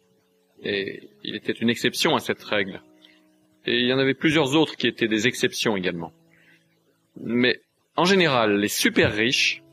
[0.61, 2.81] Et il était une exception à cette règle.
[3.65, 6.11] Et il y en avait plusieurs autres qui étaient des exceptions également.
[7.15, 7.61] Mais
[7.95, 9.63] en général, les super riches,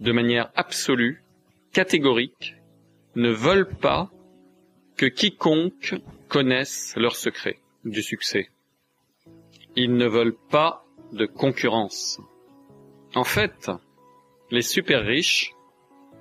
[0.00, 1.22] de manière absolue,
[1.72, 2.56] catégorique,
[3.14, 4.10] ne veulent pas
[4.96, 5.94] que quiconque
[6.28, 8.48] connaisse leur secret du succès.
[9.76, 12.20] Ils ne veulent pas de concurrence.
[13.14, 13.70] En fait,
[14.50, 15.54] les super riches,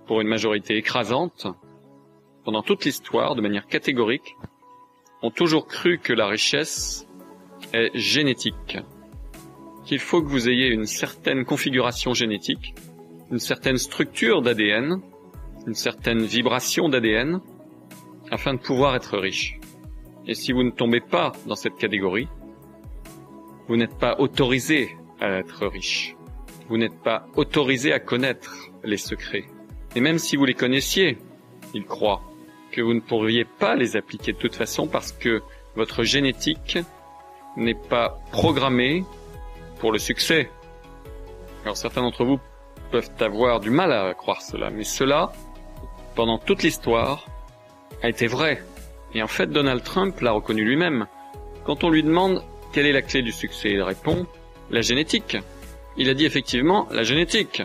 [0.08, 1.48] pour une majorité écrasante,
[2.44, 4.36] pendant toute l'histoire, de manière catégorique,
[5.22, 7.08] ont toujours cru que la richesse
[7.74, 8.78] est génétique,
[9.86, 12.74] qu'il faut que vous ayez une certaine configuration génétique,
[13.32, 15.02] une certaine structure d'ADN,
[15.68, 17.40] une certaine vibration d'ADN,
[18.32, 19.60] afin de pouvoir être riche.
[20.28, 22.28] Et si vous ne tombez pas dans cette catégorie,
[23.68, 26.16] vous n'êtes pas autorisé à être riche.
[26.70, 29.46] Vous n'êtes pas autorisé à connaître les secrets.
[29.96, 31.18] Et même si vous les connaissiez,
[31.74, 32.22] ils croient
[32.72, 35.42] que vous ne pourriez pas les appliquer de toute façon parce que
[35.76, 36.80] votre génétique
[37.58, 39.04] n'est pas programmée
[39.80, 40.50] pour le succès.
[41.64, 42.40] Alors certains d'entre vous
[42.92, 45.32] peuvent avoir du mal à croire cela, mais cela,
[46.16, 47.26] pendant toute l'histoire,
[48.02, 48.64] a été vrai.
[49.14, 51.08] Et en fait, Donald Trump l'a reconnu lui-même.
[51.66, 52.44] Quand on lui demande
[52.74, 54.26] quelle est la clé du succès, il répond
[54.70, 55.38] la génétique.
[55.98, 57.62] Il a dit effectivement la génétique.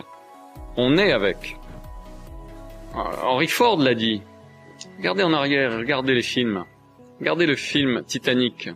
[0.75, 1.57] On est avec.
[2.95, 4.21] Euh, Henry Ford l'a dit.
[4.97, 6.65] Regardez en arrière, regardez les films.
[7.19, 8.69] Regardez le film Titanic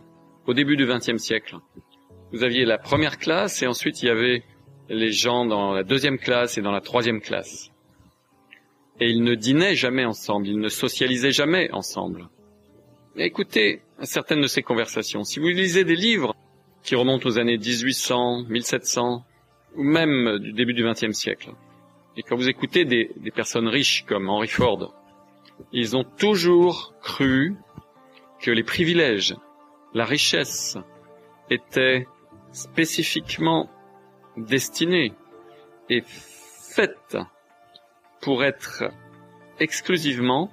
[0.46, 1.56] au début du XXe siècle.
[2.32, 4.42] Vous aviez la première classe et ensuite il y avait
[4.88, 7.71] les gens dans la deuxième classe et dans la troisième classe.
[9.02, 12.28] Et ils ne dînaient jamais ensemble, ils ne socialisaient jamais ensemble.
[13.16, 15.24] écoutez certaines de ces conversations.
[15.24, 16.36] Si vous lisez des livres
[16.84, 19.24] qui remontent aux années 1800, 1700,
[19.74, 21.50] ou même du début du XXe siècle,
[22.16, 24.94] et quand vous écoutez des, personnes riches comme Henry Ford,
[25.72, 27.56] ils ont toujours cru
[28.40, 29.34] que les privilèges,
[29.94, 30.78] la richesse
[31.50, 32.06] étaient
[32.52, 33.68] spécifiquement
[34.36, 35.12] destinés
[35.90, 37.16] et faite
[38.22, 38.84] pour être
[39.60, 40.50] exclusivement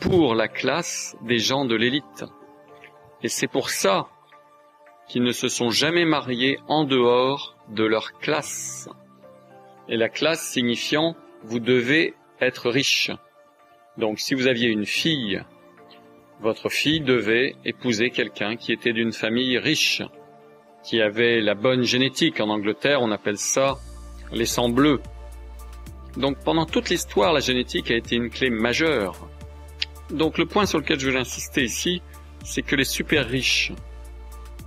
[0.00, 2.24] pour la classe des gens de l'élite.
[3.22, 4.08] Et c'est pour ça
[5.08, 8.88] qu'ils ne se sont jamais mariés en dehors de leur classe.
[9.88, 13.10] Et la classe signifiant vous devez être riche.
[13.98, 15.42] Donc si vous aviez une fille,
[16.40, 20.02] votre fille devait épouser quelqu'un qui était d'une famille riche,
[20.84, 22.40] qui avait la bonne génétique.
[22.40, 23.78] En Angleterre, on appelle ça
[24.32, 25.00] les sangs bleus.
[26.16, 29.28] Donc pendant toute l'histoire, la génétique a été une clé majeure.
[30.10, 32.02] Donc le point sur lequel je veux insister ici,
[32.44, 33.72] c'est que les super riches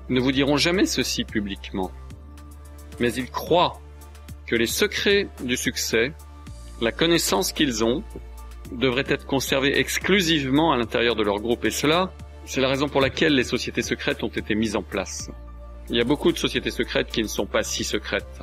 [0.09, 1.91] ne vous diront jamais ceci publiquement.
[2.99, 3.79] Mais ils croient
[4.45, 6.13] que les secrets du succès,
[6.81, 8.03] la connaissance qu'ils ont,
[8.71, 11.65] devraient être conservés exclusivement à l'intérieur de leur groupe.
[11.65, 12.12] Et cela,
[12.45, 15.31] c'est la raison pour laquelle les sociétés secrètes ont été mises en place.
[15.89, 18.41] Il y a beaucoup de sociétés secrètes qui ne sont pas si secrètes.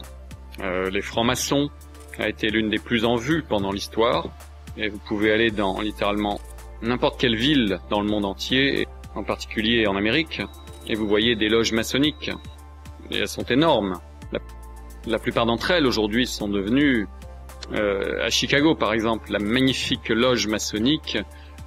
[0.61, 1.71] Euh, les francs-maçons
[2.19, 4.29] a été l'une des plus en vue pendant l'histoire.
[4.77, 6.41] Et vous pouvez aller dans littéralement
[6.83, 10.43] n'importe quelle ville dans le monde entier, en particulier en Amérique,
[10.87, 12.31] et vous voyez des loges maçonniques.
[13.11, 14.01] Et elles sont énormes.
[15.07, 17.07] La, plupart d'entre elles aujourd'hui sont devenues
[17.73, 21.17] euh, à Chicago, par exemple, la magnifique loge maçonnique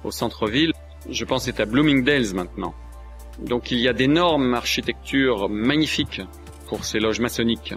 [0.04, 0.72] au centre-ville,
[1.08, 2.74] je pense c'est à Bloomingdale's maintenant.
[3.38, 6.20] Donc il y a d'énormes architectures magnifiques
[6.68, 7.74] pour ces loges maçonniques,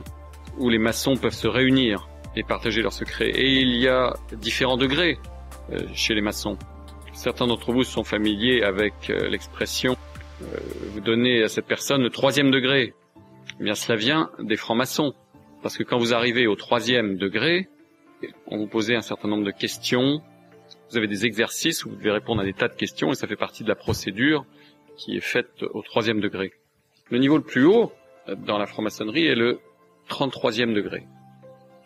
[0.57, 3.29] où les maçons peuvent se réunir et partager leurs secrets.
[3.29, 5.17] Et il y a différents degrés
[5.71, 6.57] euh, chez les maçons.
[7.13, 9.95] Certains d'entre vous sont familiers avec euh, l'expression
[10.93, 12.93] vous donnez à cette personne le troisième degré.
[13.59, 15.13] Eh bien cela vient des francs-maçons.
[15.61, 17.69] Parce que quand vous arrivez au troisième degré,
[18.47, 20.21] on vous posait un certain nombre de questions.
[20.89, 23.27] Vous avez des exercices où vous devez répondre à des tas de questions et ça
[23.27, 24.45] fait partie de la procédure
[24.97, 26.53] qui est faite au troisième degré.
[27.09, 27.91] Le niveau le plus haut
[28.27, 29.59] euh, dans la franc-maçonnerie est le
[30.09, 31.03] 33e degré.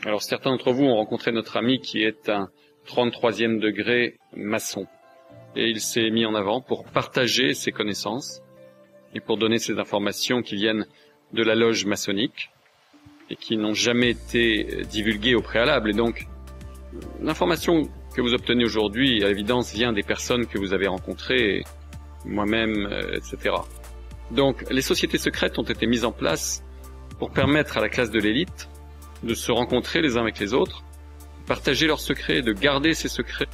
[0.06, 2.50] Alors certains d'entre vous ont rencontré notre ami qui est un
[2.88, 4.88] 33e degré maçon.
[5.56, 8.42] Et il s'est mis en avant pour partager ses connaissances
[9.16, 10.86] et pour donner ces informations qui viennent
[11.34, 12.52] de la loge maçonnique
[13.30, 15.90] et qui n'ont jamais été divulguées au préalable.
[15.90, 16.28] Et donc,
[17.22, 21.64] l'information que vous obtenez aujourd'hui, à l'évidence, vient des personnes que vous avez rencontrées,
[22.26, 23.56] moi-même, euh, etc.
[24.32, 26.64] Donc, les sociétés secrètes ont été mises en place
[27.20, 28.70] pour permettre à la classe de l'élite
[29.24, 30.84] de se rencontrer les uns avec les autres,
[31.46, 33.48] partager leurs secrets, de garder ces secrets,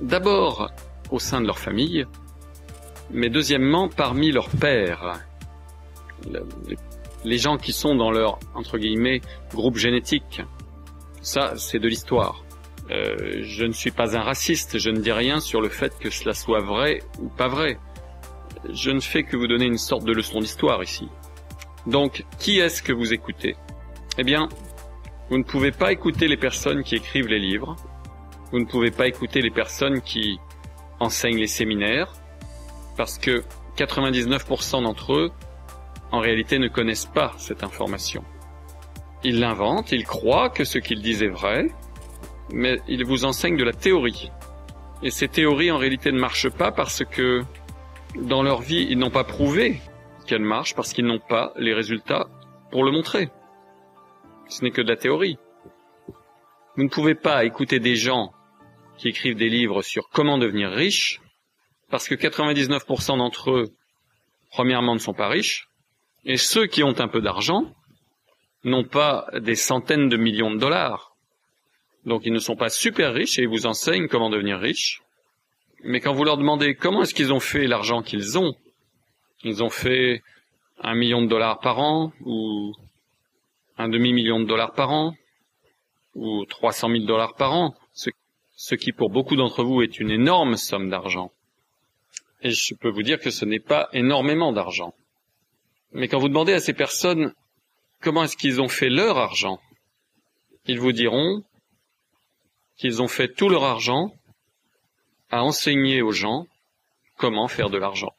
[0.00, 0.70] d'abord
[1.10, 2.06] au sein de leur famille,
[3.10, 5.20] mais deuxièmement parmi leurs pères,
[7.24, 9.20] les gens qui sont dans leur, entre guillemets,
[9.52, 10.42] groupe génétique.
[11.22, 12.44] Ça, c'est de l'histoire.
[12.90, 16.10] Euh, je ne suis pas un raciste, je ne dis rien sur le fait que
[16.10, 17.78] cela soit vrai ou pas vrai.
[18.72, 21.08] Je ne fais que vous donner une sorte de leçon d'histoire ici.
[21.86, 23.54] Donc, qui est-ce que vous écoutez?
[24.18, 24.48] Eh bien,
[25.30, 27.76] vous ne pouvez pas écouter les personnes qui écrivent les livres,
[28.50, 30.40] vous ne pouvez pas écouter les personnes qui
[30.98, 32.12] enseignent les séminaires,
[32.96, 33.44] parce que
[33.76, 35.30] 99% d'entre eux,
[36.10, 38.24] en réalité, ne connaissent pas cette information.
[39.22, 41.68] Ils l'inventent, ils croient que ce qu'ils disent est vrai,
[42.52, 44.32] mais ils vous enseignent de la théorie.
[45.04, 47.42] Et ces théories, en réalité, ne marchent pas parce que,
[48.16, 49.80] dans leur vie, ils n'ont pas prouvé
[50.26, 52.26] qu'elles marchent, parce qu'ils n'ont pas les résultats
[52.72, 53.30] pour le montrer.
[54.50, 55.38] Ce n'est que de la théorie.
[56.76, 58.32] Vous ne pouvez pas écouter des gens
[58.98, 61.20] qui écrivent des livres sur comment devenir riche,
[61.88, 63.72] parce que 99% d'entre eux,
[64.50, 65.68] premièrement, ne sont pas riches,
[66.24, 67.72] et ceux qui ont un peu d'argent
[68.64, 71.14] n'ont pas des centaines de millions de dollars.
[72.04, 75.00] Donc ils ne sont pas super riches et ils vous enseignent comment devenir riches.
[75.84, 78.54] Mais quand vous leur demandez comment est-ce qu'ils ont fait l'argent qu'ils ont,
[79.44, 80.22] ils ont fait
[80.82, 82.74] un million de dollars par an ou
[83.80, 85.14] un demi-million de dollars par an
[86.14, 88.10] ou 300 000 dollars par an, ce,
[88.54, 91.32] ce qui pour beaucoup d'entre vous est une énorme somme d'argent.
[92.42, 94.94] Et je peux vous dire que ce n'est pas énormément d'argent.
[95.92, 97.32] Mais quand vous demandez à ces personnes
[98.00, 99.60] comment est-ce qu'ils ont fait leur argent,
[100.66, 101.42] ils vous diront
[102.76, 104.12] qu'ils ont fait tout leur argent
[105.30, 106.46] à enseigner aux gens
[107.16, 108.12] comment faire de l'argent.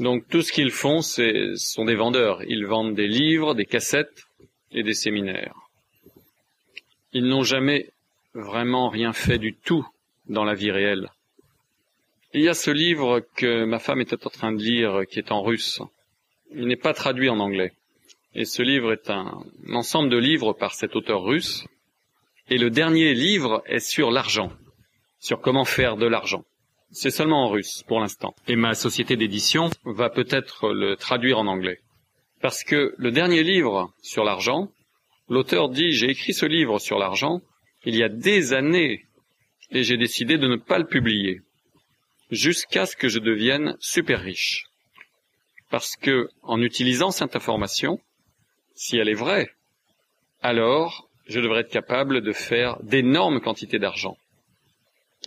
[0.00, 2.42] Donc tout ce qu'ils font, ce sont des vendeurs.
[2.44, 4.26] Ils vendent des livres, des cassettes
[4.72, 5.54] et des séminaires.
[7.12, 7.90] Ils n'ont jamais
[8.34, 9.86] vraiment rien fait du tout
[10.26, 11.10] dans la vie réelle.
[12.32, 15.30] Il y a ce livre que ma femme était en train de lire qui est
[15.30, 15.80] en russe.
[16.52, 17.72] Il n'est pas traduit en anglais.
[18.34, 21.64] Et ce livre est un, ensemble de livres par cet auteur russe.
[22.50, 24.50] Et le dernier livre est sur l'argent,
[25.20, 26.44] sur comment faire de l'argent.
[26.96, 28.36] C'est seulement en russe pour l'instant.
[28.46, 31.80] Et ma société d'édition va peut-être le traduire en anglais.
[32.40, 34.70] Parce que le dernier livre sur l'argent,
[35.28, 37.40] l'auteur dit j'ai écrit ce livre sur l'argent
[37.84, 39.06] il y a des années
[39.72, 41.40] et j'ai décidé de ne pas le publier
[42.30, 44.66] jusqu'à ce que je devienne super riche.
[45.70, 48.00] Parce que, en utilisant cette information,
[48.76, 49.50] si elle est vraie,
[50.42, 54.16] alors je devrais être capable de faire d'énormes quantités d'argent.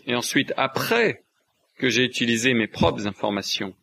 [0.06, 1.24] Et ensuite, après
[1.78, 3.74] que j'ai utilisé mes propres informations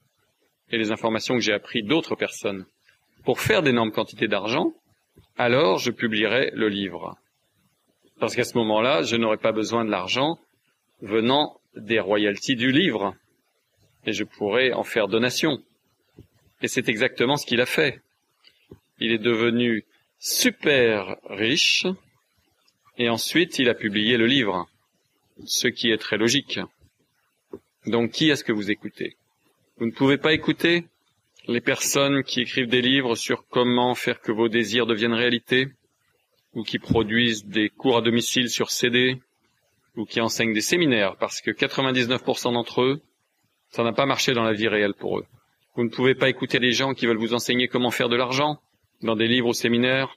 [0.70, 2.66] et les informations que j'ai apprises d'autres personnes
[3.24, 4.74] pour faire d'énormes quantités d'argent,
[5.36, 7.16] alors je publierai le livre.
[8.20, 10.38] Parce qu'à ce moment-là, je n'aurai pas besoin de l'argent
[11.00, 13.14] venant des royalties du livre,
[14.06, 15.62] et je pourrais en faire donation.
[16.62, 18.00] Et c'est exactement ce qu'il a fait.
[19.00, 19.84] Il est devenu
[20.18, 21.86] super riche,
[22.96, 24.68] et ensuite il a publié le livre,
[25.44, 26.60] ce qui est très logique.
[27.86, 29.16] Donc qui est-ce que vous écoutez?
[29.78, 30.84] Vous ne pouvez pas écouter
[31.46, 35.68] les personnes qui écrivent des livres sur comment faire que vos désirs deviennent réalité,
[36.54, 39.18] ou qui produisent des cours à domicile sur CD,
[39.96, 43.02] ou qui enseignent des séminaires, parce que 99% d'entre eux,
[43.70, 45.26] ça n'a pas marché dans la vie réelle pour eux.
[45.76, 48.60] Vous ne pouvez pas écouter les gens qui veulent vous enseigner comment faire de l'argent,
[49.02, 50.16] dans des livres ou séminaires.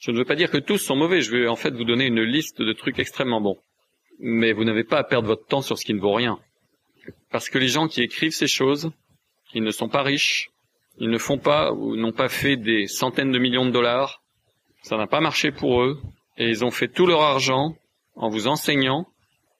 [0.00, 2.06] Je ne veux pas dire que tous sont mauvais, je veux en fait vous donner
[2.06, 3.58] une liste de trucs extrêmement bons.
[4.18, 6.38] Mais vous n'avez pas à perdre votre temps sur ce qui ne vaut rien.
[7.36, 8.90] Parce que les gens qui écrivent ces choses,
[9.52, 10.48] ils ne sont pas riches,
[10.96, 14.22] ils ne font pas ou n'ont pas fait des centaines de millions de dollars,
[14.80, 16.00] ça n'a pas marché pour eux,
[16.38, 17.76] et ils ont fait tout leur argent
[18.14, 19.06] en vous enseignant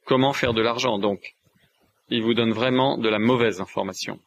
[0.07, 0.99] comment faire de l'argent.
[0.99, 1.35] Donc,
[2.09, 4.21] ils vous donnent vraiment de la mauvaise information.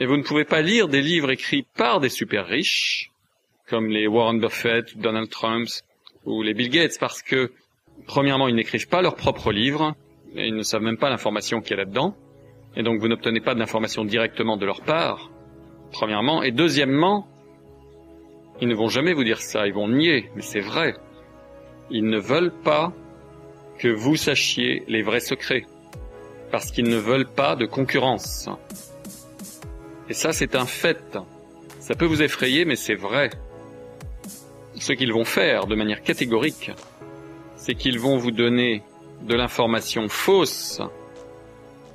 [0.00, 3.10] Et vous ne pouvez pas lire des livres écrits par des super riches,
[3.68, 5.68] comme les Warren Buffett, Donald Trump
[6.24, 7.52] ou les Bill Gates, parce que,
[8.06, 9.94] premièrement, ils n'écrivent pas leurs propres livres,
[10.34, 12.16] et ils ne savent même pas l'information qu'il y a là-dedans,
[12.76, 15.30] et donc vous n'obtenez pas de l'information directement de leur part,
[15.90, 17.28] premièrement, et deuxièmement,
[18.60, 20.94] ils ne vont jamais vous dire ça, ils vont nier, mais c'est vrai.
[21.90, 22.92] Ils ne veulent pas
[23.78, 25.66] que vous sachiez les vrais secrets,
[26.50, 28.48] parce qu'ils ne veulent pas de concurrence.
[30.08, 31.18] Et ça, c'est un fait.
[31.80, 33.30] Ça peut vous effrayer, mais c'est vrai.
[34.74, 36.70] Ce qu'ils vont faire de manière catégorique,
[37.56, 38.82] c'est qu'ils vont vous donner
[39.22, 40.80] de l'information fausse,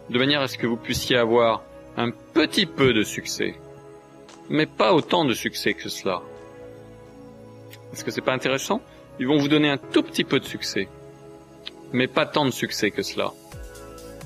[0.09, 1.63] de manière à ce que vous puissiez avoir
[1.97, 3.55] un petit peu de succès,
[4.49, 6.21] mais pas autant de succès que cela.
[7.91, 8.81] Est-ce que c'est pas intéressant?
[9.19, 10.87] Ils vont vous donner un tout petit peu de succès,
[11.91, 13.33] mais pas tant de succès que cela.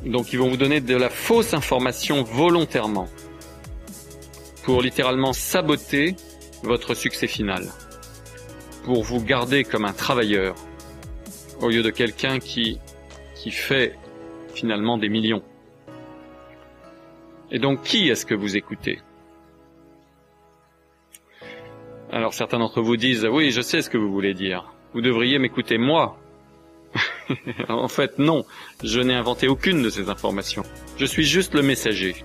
[0.06, 3.08] Donc ils vont vous donner de la fausse information volontairement
[4.64, 6.16] pour littéralement saboter
[6.64, 7.68] votre succès final,
[8.84, 10.56] pour vous garder comme un travailleur
[11.62, 12.80] au lieu de quelqu'un qui
[13.36, 13.96] qui fait
[14.54, 15.42] finalement des millions.
[17.52, 19.00] Et donc qui est-ce que vous écoutez?
[22.12, 24.74] Alors certains d'entre vous disent oui, je sais ce que vous voulez dire.
[24.94, 26.18] Vous devriez m'écouter moi.
[27.70, 28.46] en fait, non,
[28.84, 30.64] je n'ai inventé aucune de ces informations.
[30.98, 32.16] Je suis juste le messager.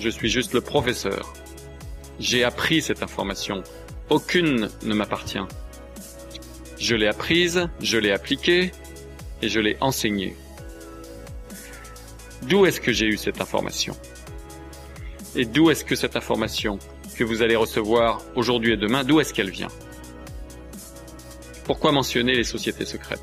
[0.00, 1.32] Je suis juste le professeur.
[2.18, 3.62] J'ai appris cette information.
[4.10, 5.46] Aucune ne m'appartient.
[6.78, 8.72] Je l'ai apprise, je l'ai appliquée
[9.42, 10.34] et je l'ai enseignée.
[12.42, 13.94] D'où est-ce que j'ai eu cette information?
[15.34, 16.78] Et d'où est-ce que cette information
[17.16, 19.68] que vous allez recevoir aujourd'hui et demain, d'où est-ce qu'elle vient?
[21.64, 23.20] Pourquoi mentionner les sociétés secrètes?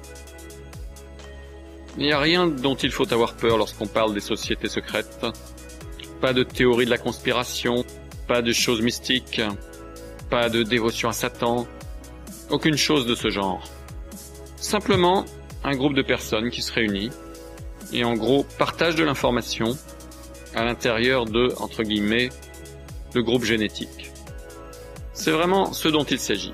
[1.97, 5.25] Il n'y a rien dont il faut avoir peur lorsqu'on parle des sociétés secrètes.
[6.21, 7.83] Pas de théorie de la conspiration,
[8.27, 9.41] pas de choses mystiques,
[10.29, 11.67] pas de dévotion à Satan,
[12.49, 13.63] aucune chose de ce genre.
[14.55, 15.25] Simplement
[15.63, 17.11] un groupe de personnes qui se réunit
[17.91, 19.77] et en gros partage de l'information
[20.55, 22.29] à l'intérieur de, entre guillemets,
[23.13, 24.11] le groupe génétique.
[25.13, 26.53] C'est vraiment ce dont il s'agit.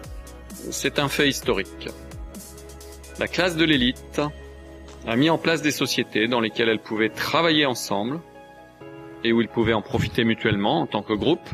[0.71, 1.89] C'est un fait historique.
[3.19, 4.21] La classe de l'élite
[5.07, 8.19] a mis en place des sociétés dans lesquelles elles pouvaient travailler ensemble
[9.23, 11.47] et où ils pouvaient en profiter mutuellement en tant que groupe.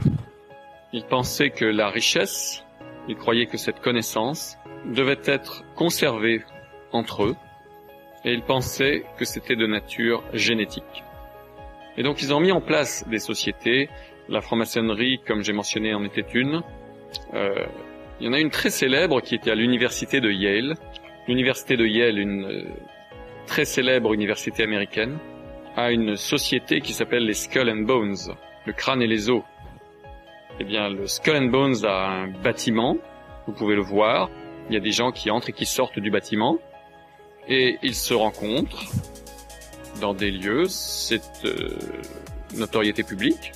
[0.93, 2.63] Ils pensaient que la richesse,
[3.07, 6.43] ils croyaient que cette connaissance devait être conservée
[6.91, 7.35] entre eux
[8.23, 11.03] et ils pensaient que c'était de nature génétique.
[11.97, 13.89] Et donc ils ont mis en place des sociétés.
[14.29, 16.61] La franc-maçonnerie, comme j'ai mentionné, en était une.
[17.33, 17.65] Euh,
[18.19, 20.75] il y en a une très célèbre qui était à l'université de Yale.
[21.27, 22.63] L'université de Yale, une euh,
[23.47, 25.17] très célèbre université américaine,
[25.75, 28.35] a une société qui s'appelle les Skull and Bones,
[28.65, 29.43] le crâne et les os.
[30.59, 32.97] Eh bien, le Skull and Bones a un bâtiment,
[33.47, 34.29] vous pouvez le voir.
[34.69, 36.59] Il y a des gens qui entrent et qui sortent du bâtiment
[37.47, 38.85] et ils se rencontrent
[40.01, 41.77] dans des lieux, c'est euh,
[42.55, 43.53] notoriété publique.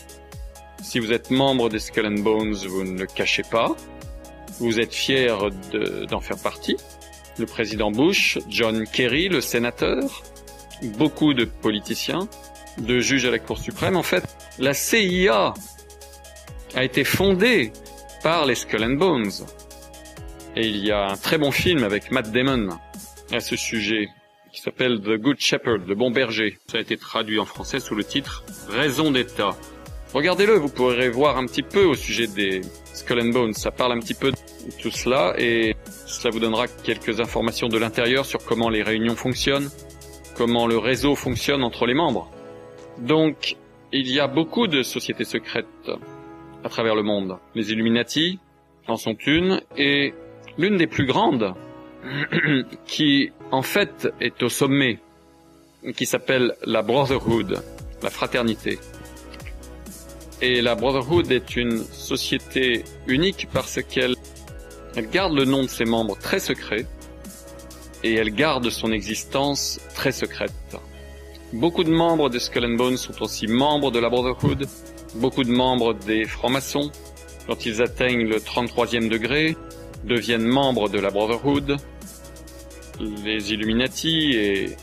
[0.82, 3.76] Si vous êtes membre des Skull and Bones, vous ne le cachez pas.
[4.60, 5.50] Vous êtes fier
[6.10, 6.78] d'en faire partie.
[7.38, 10.24] Le président Bush, John Kerry, le sénateur,
[10.98, 12.30] beaucoup de politiciens,
[12.78, 13.98] de juges à la Cour suprême.
[13.98, 14.24] En fait,
[14.60, 15.54] la CIA
[16.76, 17.74] a été fondée
[18.24, 19.46] par les Skull and Bones.
[20.56, 22.70] Et il y a un très bon film avec Matt Damon
[23.34, 24.08] à ce sujet
[24.56, 26.58] qui s'appelle The Good Shepherd, le bon berger.
[26.68, 29.58] Ça a été traduit en français sous le titre Raison d'État.
[30.14, 32.62] Regardez-le, vous pourrez voir un petit peu au sujet des
[32.94, 33.54] Skull and Bones.
[33.54, 34.38] Ça parle un petit peu de
[34.82, 35.76] tout cela et
[36.08, 39.70] cela vous donnera quelques informations de l'intérieur sur comment les réunions fonctionnent,
[40.38, 42.32] comment le réseau fonctionne entre les membres.
[42.98, 43.58] Donc,
[43.92, 45.92] il y a beaucoup de sociétés secrètes
[46.64, 47.40] à travers le monde.
[47.56, 48.40] Les Illuminati
[48.88, 50.14] en sont une et
[50.58, 51.56] l'une des plus grandes
[52.86, 55.00] qui en fait est au sommet,
[55.96, 57.62] qui s'appelle la Brotherhood,
[58.02, 58.80] la fraternité.
[60.42, 64.16] Et la Brotherhood est une société unique parce qu'elle
[64.96, 66.86] elle garde le nom de ses membres très secret
[68.04, 70.78] et elle garde son existence très secrète.
[71.54, 74.68] Beaucoup de membres des Skull and Bones sont aussi membres de la Brotherhood,
[75.16, 76.92] beaucoup de membres des francs-maçons,
[77.48, 79.56] quand ils atteignent le 33e degré,
[80.04, 81.78] deviennent membres de la Brotherhood,
[83.00, 84.76] les Illuminati et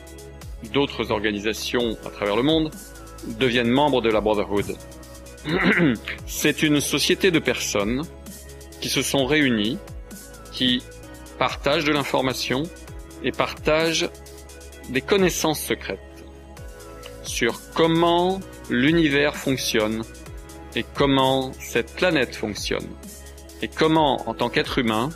[0.73, 2.71] d'autres organisations à travers le monde
[3.39, 4.77] deviennent membres de la Brotherhood.
[6.27, 8.03] C'est une société de personnes
[8.81, 9.79] qui se sont réunies,
[10.53, 10.83] qui
[11.39, 12.65] partagent de l'information
[13.25, 14.09] et partagent
[14.91, 16.01] des connaissances secrètes
[17.23, 20.03] sur comment l'univers fonctionne
[20.75, 22.89] et comment cette planète fonctionne
[23.63, 25.11] et comment, en tant qu'être humain,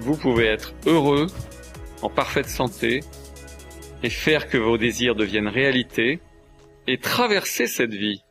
[0.00, 1.26] vous pouvez être heureux
[2.02, 3.00] en parfaite santé
[4.02, 6.20] et faire que vos désirs deviennent réalité
[6.86, 8.22] et traverser cette vie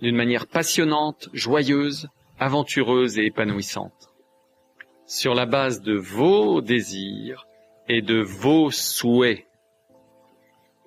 [0.00, 2.08] d'une manière passionnante, joyeuse,
[2.38, 4.10] aventureuse et épanouissante.
[5.06, 7.46] Sur la base de vos désirs
[7.88, 9.46] et de vos souhaits.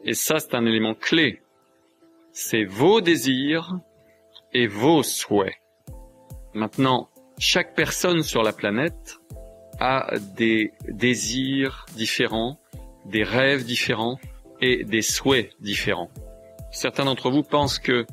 [0.03, 1.41] Et ça, c'est un élément clé.
[2.31, 3.79] C'est vos désirs
[4.53, 5.55] et vos souhaits.
[6.53, 9.19] Maintenant, chaque personne sur la planète
[9.79, 12.59] a des désirs différents,
[13.05, 14.19] des rêves différents
[14.61, 16.09] et des souhaits différents.
[16.71, 18.05] Certains d'entre vous pensent que,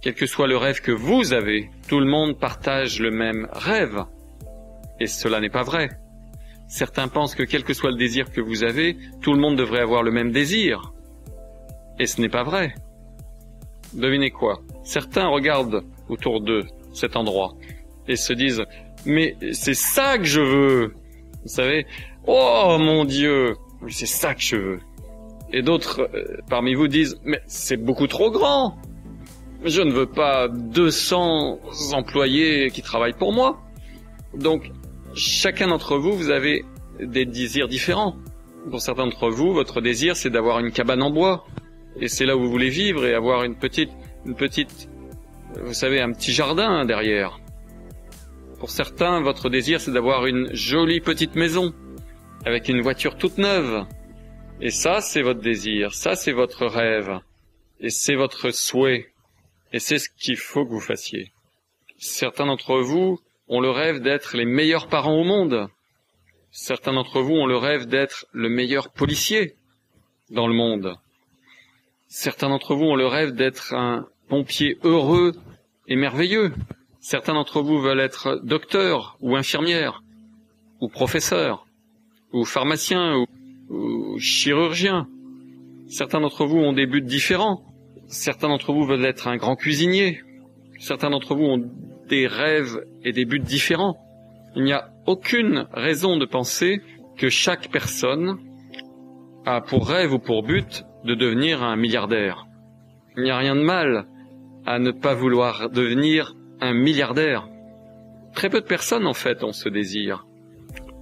[0.00, 4.04] quel que soit le rêve que vous avez, tout le monde partage le même rêve.
[5.00, 5.90] Et cela n'est pas vrai.
[6.68, 9.80] Certains pensent que quel que soit le désir que vous avez, tout le monde devrait
[9.80, 10.92] avoir le même désir.
[11.98, 12.74] Et ce n'est pas vrai.
[13.92, 14.60] Devinez quoi?
[14.82, 17.54] Certains regardent autour d'eux cet endroit
[18.08, 18.64] et se disent
[19.06, 20.94] mais c'est ça que je veux.
[21.44, 21.86] Vous savez,
[22.26, 23.56] oh mon Dieu,
[23.88, 24.80] c'est ça que je veux.
[25.52, 28.78] Et d'autres euh, parmi vous disent mais c'est beaucoup trop grand.
[29.62, 31.58] Je ne veux pas 200
[31.92, 33.60] employés qui travaillent pour moi.
[34.34, 34.70] Donc
[35.14, 36.64] chacun d'entre vous, vous avez
[36.98, 38.16] des désirs différents.
[38.70, 41.44] Pour certains d'entre vous, votre désir c'est d'avoir une cabane en bois
[42.00, 43.90] et c'est là où vous voulez vivre et avoir une petite
[44.24, 44.88] une petite
[45.62, 47.38] vous savez un petit jardin derrière.
[48.64, 51.74] Pour certains, votre désir, c'est d'avoir une jolie petite maison,
[52.46, 53.84] avec une voiture toute neuve.
[54.62, 57.20] Et ça, c'est votre désir, ça, c'est votre rêve,
[57.78, 59.12] et c'est votre souhait,
[59.74, 61.30] et c'est ce qu'il faut que vous fassiez.
[61.98, 65.68] Certains d'entre vous ont le rêve d'être les meilleurs parents au monde.
[66.50, 69.56] Certains d'entre vous ont le rêve d'être le meilleur policier
[70.30, 70.96] dans le monde.
[72.08, 75.34] Certains d'entre vous ont le rêve d'être un pompier heureux
[75.86, 76.54] et merveilleux.
[77.04, 80.02] Certains d'entre vous veulent être docteurs ou infirmières,
[80.80, 81.66] ou professeurs,
[82.32, 83.26] ou pharmaciens, ou,
[83.68, 85.06] ou chirurgiens.
[85.86, 87.62] Certains d'entre vous ont des buts différents.
[88.06, 90.22] Certains d'entre vous veulent être un grand cuisinier.
[90.78, 91.70] Certains d'entre vous ont
[92.08, 93.98] des rêves et des buts différents.
[94.56, 96.80] Il n'y a aucune raison de penser
[97.18, 98.38] que chaque personne
[99.44, 102.46] a pour rêve ou pour but de devenir un milliardaire.
[103.18, 104.06] Il n'y a rien de mal
[104.64, 107.48] à ne pas vouloir devenir un milliardaire.
[108.34, 110.26] Très peu de personnes, en fait, ont ce désir.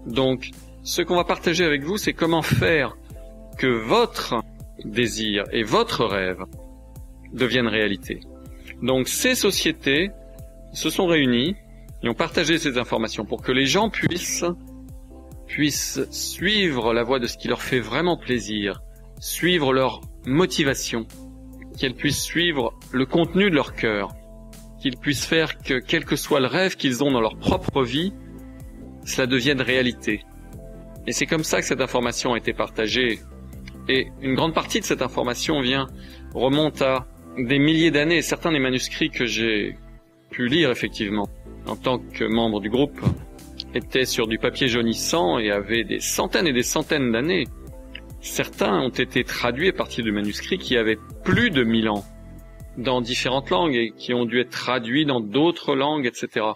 [0.06, 0.50] Donc,
[0.82, 2.96] ce qu'on va partager avec vous, c'est comment faire
[3.58, 4.42] que votre
[4.84, 6.44] désir et votre rêve
[7.32, 8.20] deviennent réalité.
[8.82, 10.10] Donc, ces sociétés
[10.72, 11.56] se sont réunies
[12.02, 14.44] et ont partagé ces informations pour que les gens puissent
[15.46, 18.80] puissent suivre la voie de ce qui leur fait vraiment plaisir,
[19.20, 21.06] suivre leur motivation,
[21.78, 24.14] qu'elles puissent suivre le contenu de leur cœur,
[24.82, 28.12] qu'ils puissent faire que quel que soit le rêve qu'ils ont dans leur propre vie,
[29.04, 30.24] cela devienne réalité.
[31.06, 33.20] Et c'est comme ça que cette information a été partagée.
[33.88, 35.86] Et une grande partie de cette information vient,
[36.34, 37.06] remonte à
[37.38, 38.22] des milliers d'années.
[38.22, 39.76] Certains des manuscrits que j'ai
[40.30, 41.28] pu lire effectivement
[41.66, 43.00] en tant que membre du groupe
[43.74, 47.46] étaient sur du papier jaunissant et avaient des centaines et des centaines d'années.
[48.20, 52.04] Certains ont été traduits à partir de manuscrits qui avaient plus de mille ans
[52.76, 56.46] dans différentes langues et qui ont dû être traduits dans d'autres langues, etc.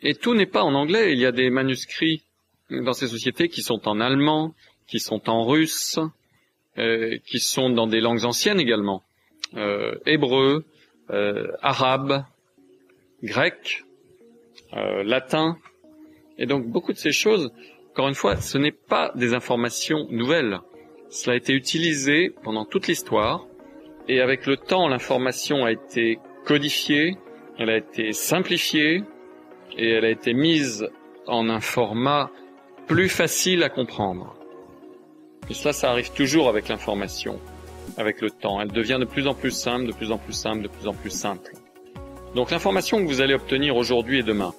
[0.00, 1.12] Et tout n'est pas en anglais.
[1.12, 2.22] Il y a des manuscrits
[2.70, 4.54] dans ces sociétés qui sont en allemand,
[4.86, 5.98] qui sont en russe,
[6.78, 9.02] euh, qui sont dans des langues anciennes également,
[9.56, 10.64] euh, hébreu,
[11.10, 12.24] euh, arabe,
[13.22, 13.84] grec,
[14.74, 15.58] euh, latin.
[16.38, 17.52] Et donc beaucoup de ces choses,
[17.90, 20.60] encore une fois, ce n'est pas des informations nouvelles.
[21.10, 23.46] Cela a été utilisé pendant toute l'histoire
[24.08, 27.16] et avec le temps, l'information a été codifiée,
[27.58, 29.04] elle a été simplifiée
[29.76, 30.88] et elle a été mise
[31.26, 32.30] en un format
[32.86, 34.34] plus facile à comprendre.
[35.48, 37.38] Et cela, ça arrive toujours avec l'information,
[37.96, 38.60] avec le temps.
[38.60, 40.94] Elle devient de plus en plus simple, de plus en plus simple, de plus en
[40.94, 41.52] plus simple.
[42.34, 44.54] Donc l'information que vous allez obtenir aujourd'hui et demain,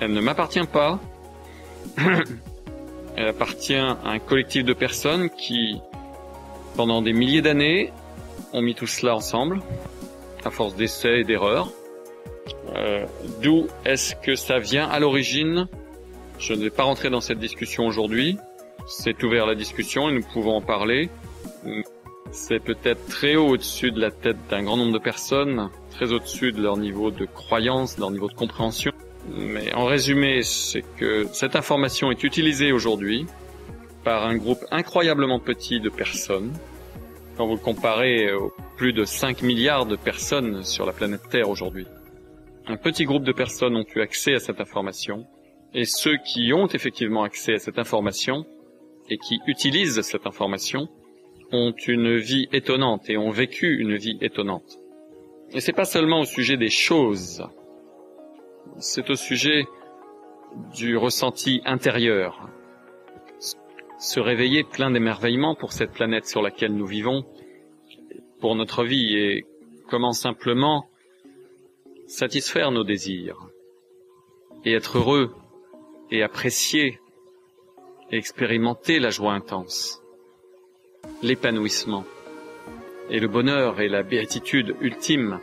[0.00, 0.98] elle ne m'appartient pas.
[3.16, 5.80] elle appartient à un collectif de personnes qui,
[6.76, 7.92] pendant des milliers d'années,
[8.52, 9.60] on mis tout cela ensemble,
[10.44, 11.70] à force d'essais et d'erreurs.
[12.74, 13.06] Euh,
[13.42, 15.68] D'où est-ce que ça vient à l'origine?
[16.38, 18.38] Je ne vais pas rentrer dans cette discussion aujourd'hui.
[18.86, 21.10] C'est ouvert la discussion et nous pouvons en parler.
[22.32, 26.52] C'est peut-être très haut au-dessus de la tête d'un grand nombre de personnes, très au-dessus
[26.52, 28.92] de leur niveau de croyance, de leur niveau de compréhension.
[29.28, 33.26] Mais en résumé, c'est que cette information est utilisée aujourd'hui
[34.02, 36.52] par un groupe incroyablement petit de personnes
[37.40, 41.48] quand vous le comparez aux plus de 5 milliards de personnes sur la planète Terre
[41.48, 41.86] aujourd'hui.
[42.66, 45.26] Un petit groupe de personnes ont eu accès à cette information,
[45.72, 48.44] et ceux qui ont effectivement accès à cette information,
[49.08, 50.88] et qui utilisent cette information,
[51.50, 54.78] ont une vie étonnante et ont vécu une vie étonnante.
[55.52, 57.42] Et c'est pas seulement au sujet des choses,
[58.76, 59.64] c'est au sujet
[60.76, 62.50] du ressenti intérieur,
[64.00, 67.26] se réveiller plein d'émerveillement pour cette planète sur laquelle nous vivons,
[68.40, 69.44] pour notre vie, et
[69.88, 70.88] comment simplement
[72.06, 73.36] satisfaire nos désirs,
[74.64, 75.34] et être heureux,
[76.10, 76.98] et apprécier,
[78.10, 80.02] et expérimenter la joie intense,
[81.22, 82.04] l'épanouissement,
[83.10, 85.40] et le bonheur et la béatitude ultime,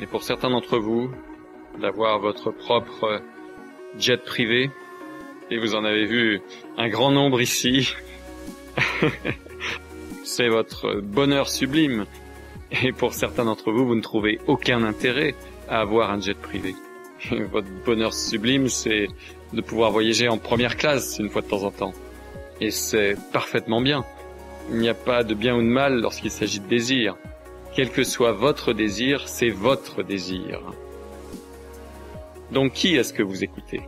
[0.00, 1.10] et pour certains d'entre vous,
[1.80, 3.22] d'avoir votre propre
[3.98, 4.70] jet privé,
[5.50, 6.40] et vous en avez vu
[6.76, 7.94] un grand nombre ici.
[10.24, 12.06] C'est votre bonheur sublime.
[12.82, 15.34] Et pour certains d'entre vous, vous ne trouvez aucun intérêt
[15.68, 16.74] à avoir un jet privé.
[17.52, 19.06] votre bonheur sublime, c'est
[19.52, 21.92] de pouvoir voyager en première classe une fois de temps en temps.
[22.60, 24.04] Et c'est parfaitement bien.
[24.70, 27.16] Il n'y a pas de bien ou de mal lorsqu'il s'agit de désir.
[27.74, 30.60] Quel que soit votre désir, c'est votre désir.
[32.50, 33.82] Donc qui est-ce que vous écoutez?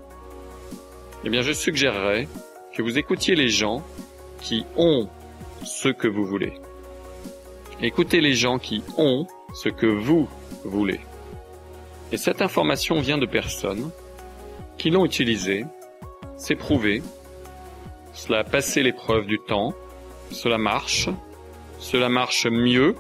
[1.25, 2.29] Eh bien, je suggérerais
[2.73, 3.83] que vous écoutiez les gens
[4.41, 5.09] qui ont
[5.65, 6.53] ce que vous voulez.
[7.83, 10.29] Écoutez les gens qui ont ce que vous
[10.65, 11.01] voulez.
[12.13, 13.91] Et cette information vient de personnes
[14.79, 15.67] qui l'ont utilisée,
[16.37, 17.03] c'est prouvé,
[18.13, 19.75] cela a passé l'épreuve du temps,
[20.31, 21.09] cela marche,
[21.81, 22.95] cela marche mieux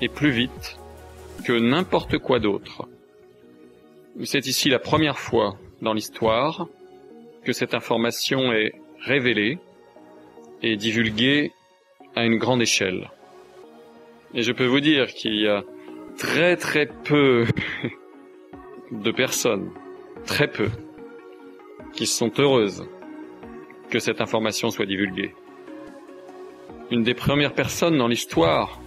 [0.00, 0.78] et plus vite
[1.44, 2.88] que n'importe quoi d'autre.
[4.24, 6.66] C'est ici la première fois dans l'histoire
[7.46, 9.58] que cette information est révélée
[10.62, 11.52] et divulguée
[12.16, 13.08] à une grande échelle.
[14.34, 15.62] Et je peux vous dire qu'il y a
[16.18, 17.46] très très peu
[18.90, 19.70] de personnes,
[20.26, 20.70] très peu,
[21.92, 22.84] qui sont heureuses
[23.90, 25.32] que cette information soit divulguée.
[26.90, 28.80] Une des premières personnes dans l'histoire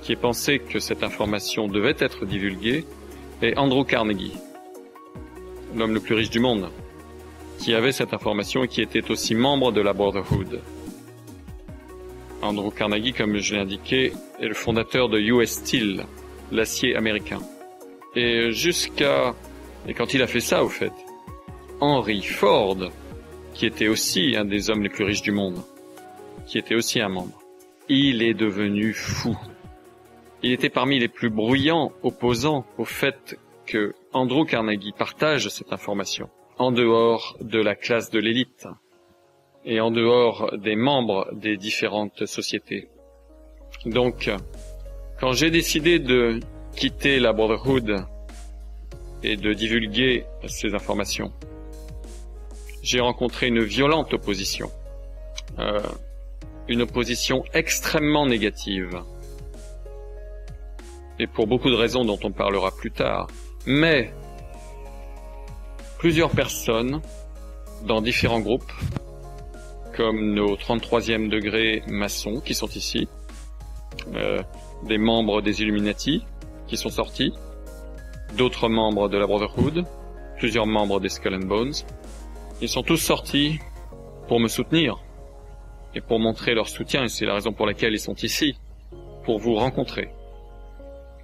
[0.00, 2.86] qui ait pensé que cette information devait être divulguée
[3.42, 4.32] est Andrew Carnegie,
[5.74, 6.70] l'homme le plus riche du monde,
[7.58, 10.60] qui avait cette information et qui était aussi membre de la Brotherhood.
[12.42, 16.04] Andrew Carnegie, comme je l'ai indiqué, est le fondateur de US Steel,
[16.52, 17.40] l'acier américain.
[18.14, 19.34] Et jusqu'à...
[19.88, 20.92] Et quand il a fait ça, au fait,
[21.80, 22.78] Henry Ford,
[23.54, 25.62] qui était aussi un des hommes les plus riches du monde,
[26.46, 27.38] qui était aussi un membre,
[27.88, 29.36] il est devenu fou.
[30.42, 36.28] Il était parmi les plus bruyants opposants au fait que Andrew Carnegie partage cette information
[36.58, 38.66] en dehors de la classe de l'élite
[39.64, 42.88] et en dehors des membres des différentes sociétés.
[43.84, 44.30] Donc,
[45.20, 46.40] quand j'ai décidé de
[46.76, 48.04] quitter la Brotherhood
[49.22, 51.32] et de divulguer ces informations,
[52.82, 54.70] j'ai rencontré une violente opposition,
[55.58, 55.80] euh,
[56.68, 59.00] une opposition extrêmement négative,
[61.18, 63.26] et pour beaucoup de raisons dont on parlera plus tard.
[63.66, 64.12] Mais
[65.98, 67.00] plusieurs personnes
[67.84, 68.72] dans différents groupes,
[69.96, 73.08] comme nos 33e degrés maçons qui sont ici,
[74.14, 74.42] euh,
[74.84, 76.22] des membres des Illuminati
[76.66, 77.32] qui sont sortis,
[78.36, 79.84] d'autres membres de la Brotherhood,
[80.36, 81.74] plusieurs membres des Skull and Bones.
[82.60, 83.58] Ils sont tous sortis
[84.28, 84.98] pour me soutenir
[85.94, 88.58] et pour montrer leur soutien, et c'est la raison pour laquelle ils sont ici,
[89.24, 90.10] pour vous rencontrer.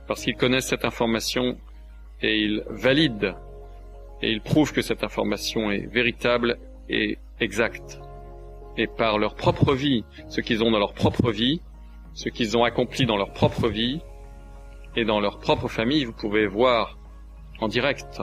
[0.07, 1.59] Parce qu'ils connaissent cette information
[2.23, 3.35] et ils valident
[4.23, 6.59] et ils prouvent que cette information est véritable
[6.89, 8.01] et exacte.
[8.77, 11.61] Et par leur propre vie, ce qu'ils ont dans leur propre vie,
[12.15, 14.01] ce qu'ils ont accompli dans leur propre vie
[14.97, 16.99] et dans leur propre famille, vous pouvez voir
[17.61, 18.23] en direct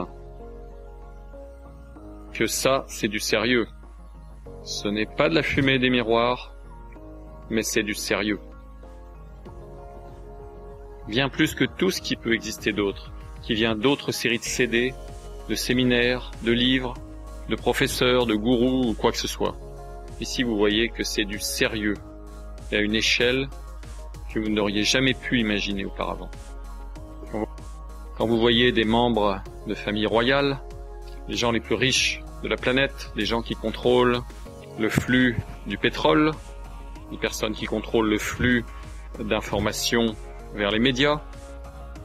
[2.32, 3.66] que ça, c'est du sérieux.
[4.62, 6.54] Ce n'est pas de la fumée des miroirs,
[7.50, 8.40] mais c'est du sérieux.
[11.08, 14.94] Bien plus que tout ce qui peut exister d'autre, qui vient d'autres séries de CD,
[15.50, 16.94] de séminaires, de livres,
[17.48, 19.56] de professeurs, de gourous ou quoi que ce soit.
[20.20, 21.96] Ici, vous voyez que c'est du sérieux
[22.70, 23.48] et à une échelle
[24.32, 26.30] que vous n'auriez jamais pu imaginer auparavant.
[28.16, 30.60] Quand vous voyez des membres de familles royales,
[31.26, 34.20] les gens les plus riches de la planète, les gens qui contrôlent
[34.78, 35.36] le flux
[35.66, 36.30] du pétrole,
[37.10, 38.64] les personnes qui contrôlent le flux
[39.18, 40.14] d'informations
[40.54, 41.20] vers les médias,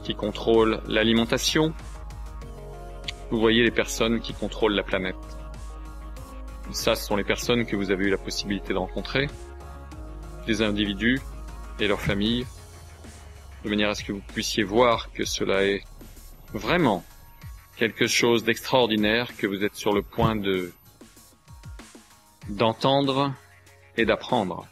[0.02, 1.72] qui contrôlent l'alimentation,
[3.30, 5.16] vous voyez les personnes qui contrôlent la planète.
[6.72, 9.28] Ça, ce sont les personnes que vous avez eu la possibilité de rencontrer,
[10.46, 11.20] des individus
[11.80, 12.46] et leurs familles,
[13.64, 15.82] de manière à ce que vous puissiez voir que cela est
[16.52, 17.04] vraiment
[17.76, 20.72] quelque chose d'extraordinaire que vous êtes sur le point de
[22.48, 23.34] d'entendre
[23.96, 24.66] et d'apprendre.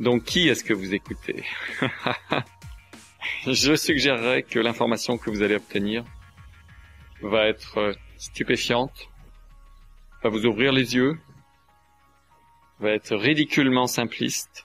[0.00, 1.44] Donc qui est-ce que vous écoutez?
[3.46, 6.04] Je suggérerais que l'information que vous allez obtenir
[7.22, 9.08] va être stupéfiante,
[10.22, 11.18] va vous ouvrir les yeux,
[12.78, 14.64] va être ridiculement simpliste,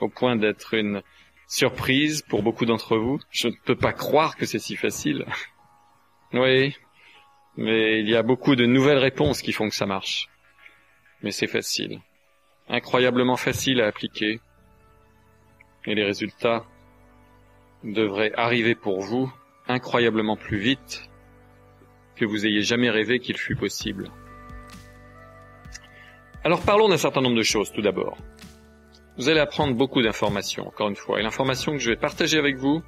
[0.00, 1.02] au point d'être une
[1.46, 3.18] surprise pour beaucoup d'entre vous.
[3.30, 5.26] Je ne peux pas croire que c'est si facile.
[6.32, 6.76] oui,
[7.56, 10.28] mais il y a beaucoup de nouvelles réponses qui font que ça marche.
[11.22, 12.00] Mais c'est facile.
[12.68, 14.40] Incroyablement facile à appliquer.
[15.86, 16.64] Et les résultats
[17.82, 19.32] devraient arriver pour vous
[19.72, 21.08] incroyablement plus vite
[22.16, 24.10] que vous ayez jamais rêvé qu'il fût possible.
[26.44, 28.16] Alors parlons d'un certain nombre de choses tout d'abord.
[29.18, 32.56] Vous allez apprendre beaucoup d'informations, encore une fois, et l'information que je vais partager avec
[32.56, 32.82] vous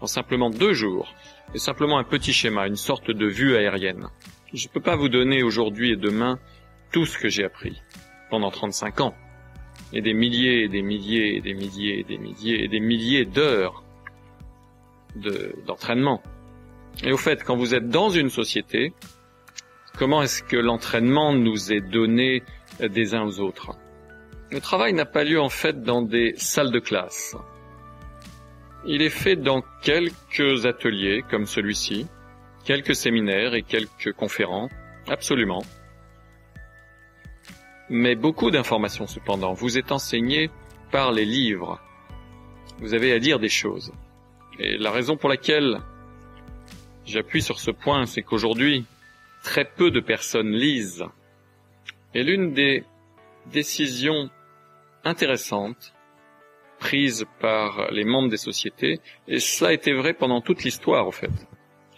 [0.00, 1.14] en simplement deux jours
[1.54, 4.08] est simplement un petit schéma, une sorte de vue aérienne.
[4.52, 6.38] Je ne peux pas vous donner aujourd'hui et demain
[6.92, 7.80] tout ce que j'ai appris
[8.30, 9.14] pendant 35 ans,
[9.92, 13.24] et des milliers et des milliers et des milliers et des milliers et des milliers
[13.24, 13.82] d'heures
[15.66, 16.22] d'entraînement.
[17.02, 18.92] et au fait, quand vous êtes dans une société,
[19.98, 22.42] comment est-ce que l'entraînement nous est donné
[22.80, 23.76] des uns aux autres?
[24.50, 27.36] Le travail n'a pas lieu en fait dans des salles de classe.
[28.86, 32.06] Il est fait dans quelques ateliers comme celui-ci,
[32.64, 34.70] quelques séminaires et quelques conférences,
[35.08, 35.62] absolument.
[37.88, 40.50] Mais beaucoup d'informations cependant vous est enseignées
[40.90, 41.80] par les livres.
[42.78, 43.92] Vous avez à dire des choses.
[44.62, 45.80] Et la raison pour laquelle
[47.06, 48.84] j'appuie sur ce point, c'est qu'aujourd'hui,
[49.42, 51.06] très peu de personnes lisent.
[52.12, 52.84] Et l'une des
[53.46, 54.28] décisions
[55.02, 55.94] intéressantes
[56.78, 61.12] prises par les membres des sociétés, et cela a été vrai pendant toute l'histoire au
[61.12, 61.30] fait,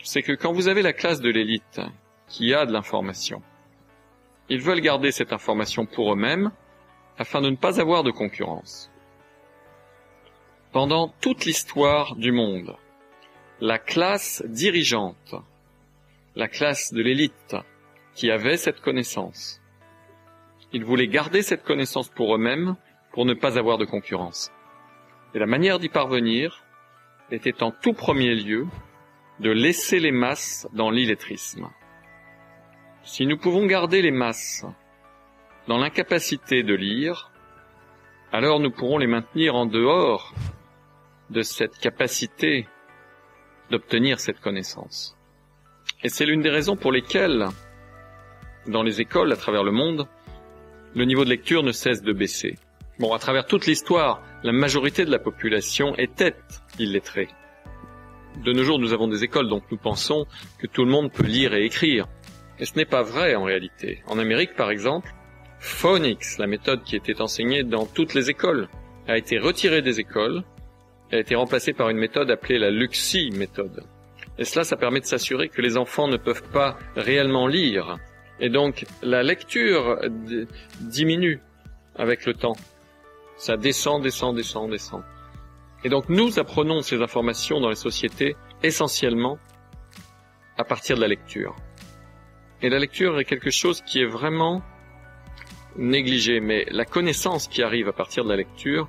[0.04, 1.80] c'est que quand vous avez la classe de l'élite
[2.28, 3.42] qui a de l'information,
[4.48, 6.52] ils veulent garder cette information pour eux-mêmes
[7.18, 8.91] afin de ne pas avoir de concurrence.
[10.72, 12.74] Pendant toute l'histoire du monde,
[13.60, 15.34] la classe dirigeante,
[16.34, 17.56] la classe de l'élite
[18.14, 19.60] qui avait cette connaissance,
[20.72, 22.76] ils voulaient garder cette connaissance pour eux-mêmes
[23.12, 24.50] pour ne pas avoir de concurrence.
[25.34, 26.64] Et la manière d'y parvenir
[27.30, 28.66] était en tout premier lieu
[29.40, 31.68] de laisser les masses dans l'illettrisme.
[33.02, 34.64] Si nous pouvons garder les masses
[35.68, 37.30] dans l'incapacité de lire,
[38.32, 40.32] alors nous pourrons les maintenir en dehors
[41.32, 42.68] de cette capacité
[43.70, 45.16] d'obtenir cette connaissance.
[46.04, 47.48] Et c'est l'une des raisons pour lesquelles,
[48.66, 50.06] dans les écoles à travers le monde,
[50.94, 52.58] le niveau de lecture ne cesse de baisser.
[52.98, 56.36] Bon, à travers toute l'histoire, la majorité de la population était
[56.78, 57.28] illettrée.
[58.44, 60.26] De nos jours, nous avons des écoles, donc nous pensons
[60.58, 62.06] que tout le monde peut lire et écrire.
[62.58, 64.02] Et ce n'est pas vrai en réalité.
[64.06, 65.12] En Amérique, par exemple,
[65.58, 68.68] Phonics, la méthode qui était enseignée dans toutes les écoles,
[69.08, 70.44] a été retirée des écoles
[71.12, 73.84] a été remplacée par une méthode appelée la Luxi méthode.
[74.38, 77.98] Et cela, ça permet de s'assurer que les enfants ne peuvent pas réellement lire.
[78.40, 79.98] Et donc, la lecture
[80.80, 81.40] diminue
[81.96, 82.56] avec le temps.
[83.36, 85.02] Ça descend, descend, descend, descend.
[85.84, 89.38] Et donc, nous apprenons ces informations dans les sociétés essentiellement
[90.56, 91.54] à partir de la lecture.
[92.62, 94.62] Et la lecture est quelque chose qui est vraiment
[95.76, 98.88] négligé, mais la connaissance qui arrive à partir de la lecture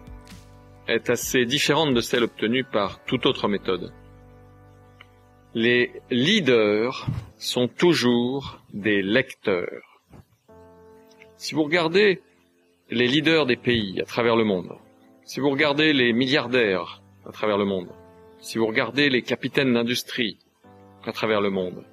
[0.88, 3.94] est assez différente de celle obtenue par toute autre méthode.
[5.54, 7.08] Les leaders
[7.38, 10.02] sont toujours des lecteurs.
[11.38, 12.22] Si vous regardez
[12.90, 14.74] les leaders des pays à travers le monde,
[15.26, 17.90] si vous regardez les milliardaires à travers le monde,
[18.40, 20.38] si vous regardez les capitaines d'industrie
[21.06, 21.84] à travers le monde,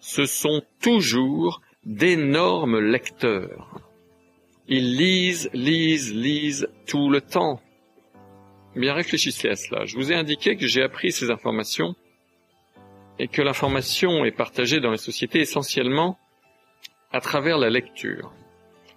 [0.00, 3.80] ce sont toujours d'énormes lecteurs.
[4.66, 7.60] Ils lisent, lisent, lisent tout le temps.
[8.76, 9.84] Bien réfléchissez à cela.
[9.84, 11.94] Je vous ai indiqué que j'ai appris ces informations
[13.18, 16.18] et que l'information est partagée dans les sociétés essentiellement
[17.12, 18.32] à travers la lecture.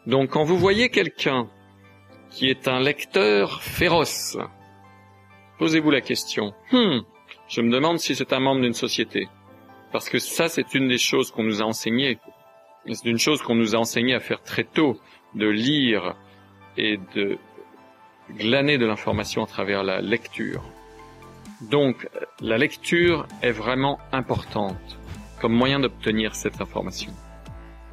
[0.05, 1.49] Donc quand vous voyez quelqu'un
[2.29, 4.37] qui est un lecteur féroce,
[5.57, 6.99] posez-vous la question, hmm,
[7.47, 9.27] je me demande si c'est un membre d'une société.
[9.91, 12.17] Parce que ça, c'est une des choses qu'on nous a enseignées.
[12.85, 14.97] C'est une chose qu'on nous a enseigné à faire très tôt,
[15.35, 16.15] de lire
[16.77, 17.37] et de
[18.31, 20.63] glaner de l'information à travers la lecture.
[21.69, 22.07] Donc,
[22.39, 24.97] la lecture est vraiment importante
[25.39, 27.11] comme moyen d'obtenir cette information.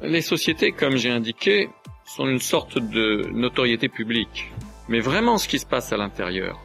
[0.01, 1.69] Les sociétés, comme j'ai indiqué,
[2.05, 4.51] sont une sorte de notoriété publique.
[4.87, 6.59] Mais vraiment ce qui se passe à l'intérieur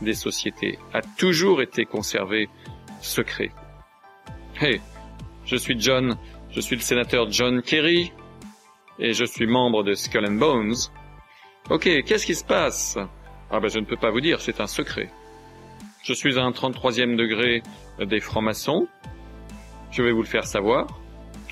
[0.00, 2.48] des sociétés a toujours été conservé
[3.00, 3.50] secret.
[4.60, 4.80] Hey,
[5.44, 6.16] je suis John,
[6.50, 8.12] je suis le sénateur John Kerry,
[8.98, 10.74] et je suis membre de Skull and Bones,
[11.70, 12.98] Ok, qu'est-ce qui se passe?
[13.50, 15.10] Ah ben je ne peux pas vous dire, c'est un secret.
[16.02, 17.62] Je suis à un 33e degré
[18.00, 18.88] des francs-maçons.
[19.90, 20.88] Je vais vous le faire savoir.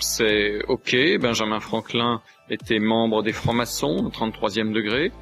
[0.01, 5.13] C'est ok, Benjamin Franklin était membre des francs-maçons, au 33e degré.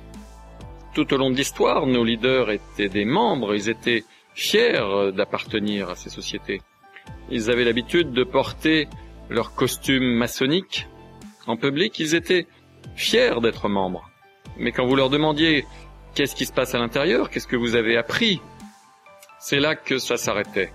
[0.95, 5.97] Tout au long de l'histoire, nos leaders étaient des membres, ils étaient fiers d'appartenir à
[5.97, 6.63] ces sociétés.
[7.31, 8.89] Ils avaient l'habitude de porter
[9.29, 10.87] leur costume maçonnique
[11.47, 12.47] en public, ils étaient
[12.95, 14.09] fiers d'être membres.
[14.59, 15.65] Mais quand vous leur demandiez
[16.15, 18.41] qu'est-ce qui se passe à l'intérieur, qu'est-ce que vous avez appris,
[19.39, 20.73] c'est là que ça s'arrêtait.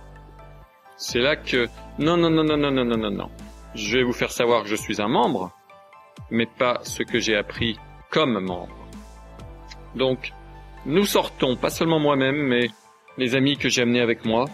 [0.98, 1.68] C'est là que
[2.00, 3.30] non non non non non non non non non.
[3.76, 5.52] Je vais vous faire savoir que je suis un membre,
[6.30, 7.78] mais pas ce que j'ai appris
[8.10, 8.78] comme membre.
[9.96, 10.32] Donc,
[10.86, 12.70] nous sortons, pas seulement moi-même, mais
[13.18, 14.46] les amis que j'ai amenés avec moi.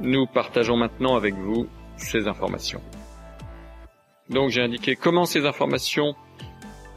[0.00, 2.80] Nous partageons maintenant avec vous ces informations.
[4.28, 6.14] Donc j'ai indiqué comment ces informations,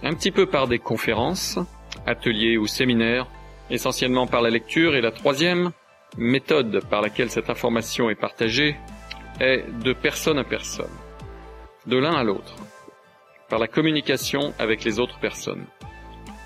[0.03, 1.57] un petit peu par des conférences,
[2.05, 3.27] ateliers ou séminaires,
[3.69, 5.71] essentiellement par la lecture, et la troisième
[6.17, 8.75] méthode par laquelle cette information est partagée
[9.39, 10.91] est de personne à personne,
[11.87, 12.55] de l'un à l'autre,
[13.49, 15.65] par la communication avec les autres personnes.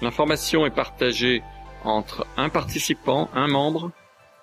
[0.02, 1.42] L'information est partagée
[1.84, 3.92] entre un participant, un membre,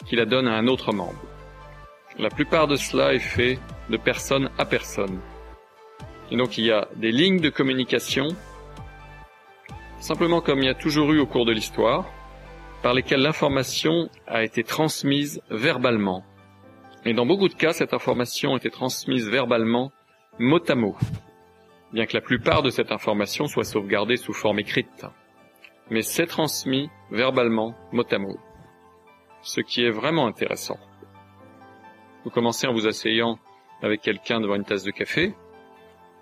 [0.07, 1.23] qui la donne à un autre membre.
[2.19, 3.59] La plupart de cela est fait
[3.89, 5.21] de personne à personne.
[6.31, 8.29] Et donc il y a des lignes de communication,
[10.05, 12.05] simplement comme il y a toujours eu au cours de l'histoire,
[12.83, 16.23] par lesquelles l'information a été transmise verbalement.
[17.07, 19.93] Et dans beaucoup de cas, cette information a été transmise verbalement,
[20.39, 20.95] mot à mot,
[21.95, 25.07] bien que la plupart de cette information soit sauvegardée sous forme écrite.
[25.89, 28.37] Mais c'est transmis verbalement, mot à mot.
[29.41, 30.79] Ce qui est vraiment intéressant.
[32.25, 33.39] Vous commencez en vous asseyant
[33.81, 35.35] avec quelqu'un devant une tasse de café,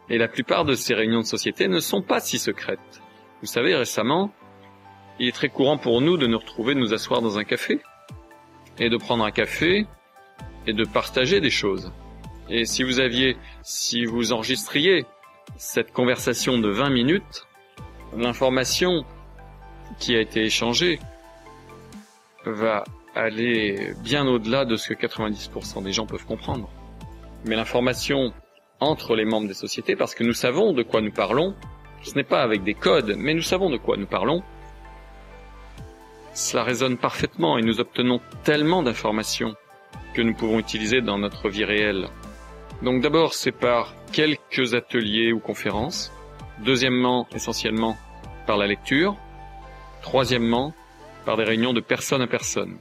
[0.09, 3.02] et la plupart de ces réunions de société ne sont pas si secrètes.
[3.43, 4.31] Vous savez, récemment,
[5.19, 7.81] il est très courant pour nous de nous retrouver, de nous asseoir dans un café,
[8.79, 9.85] et de prendre un café,
[10.69, 11.93] et de partager des choses.
[12.49, 15.07] Et si vous aviez, si vous enregistriez
[15.57, 17.49] cette conversation de 20 minutes,
[18.17, 19.05] l'information
[19.99, 21.01] qui a été échangée
[22.45, 22.85] va
[23.17, 26.71] aller bien au-delà de ce que 90% des gens peuvent comprendre.
[27.45, 28.33] Mais l'information
[28.79, 31.57] entre les membres des sociétés, parce que nous savons de quoi nous parlons,
[32.03, 34.43] ce n'est pas avec des codes, mais nous savons de quoi nous parlons,
[36.35, 39.55] cela résonne parfaitement et nous obtenons tellement d'informations
[40.15, 42.09] que nous pouvons utiliser dans notre vie réelle.
[42.83, 46.13] Donc d'abord, c'est par quelques ateliers ou conférences.
[46.65, 47.97] Deuxièmement, essentiellement,
[48.47, 49.17] par la lecture.
[50.03, 50.75] Troisièmement,
[51.25, 52.77] par des réunions de personne à personne.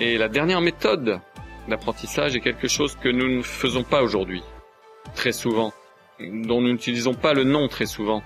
[0.00, 1.20] Et la dernière méthode
[1.68, 4.42] d'apprentissage est quelque chose que nous ne faisons pas aujourd'hui,
[5.14, 5.72] très souvent,
[6.20, 8.22] dont nous n'utilisons pas le nom très souvent,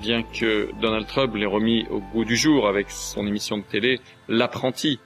[0.00, 4.00] bien que Donald Trump l'ait remis au goût du jour avec son émission de télé,
[4.28, 5.00] l'apprenti.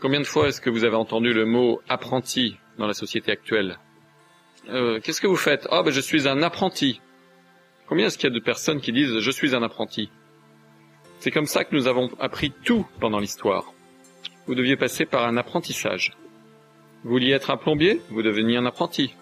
[0.00, 3.78] Combien de fois est-ce que vous avez entendu le mot apprenti dans la société actuelle?
[4.68, 5.66] Euh, Qu'est-ce que vous faites?
[5.70, 7.00] Ah, ben je suis un apprenti.
[7.88, 10.10] Combien est-ce qu'il y a de personnes qui disent je suis un apprenti?
[11.18, 13.72] C'est comme ça que nous avons appris tout pendant l'histoire
[14.46, 16.12] vous deviez passer par un apprentissage.
[17.04, 19.14] Vous vouliez être un plombier, vous deveniez un apprenti.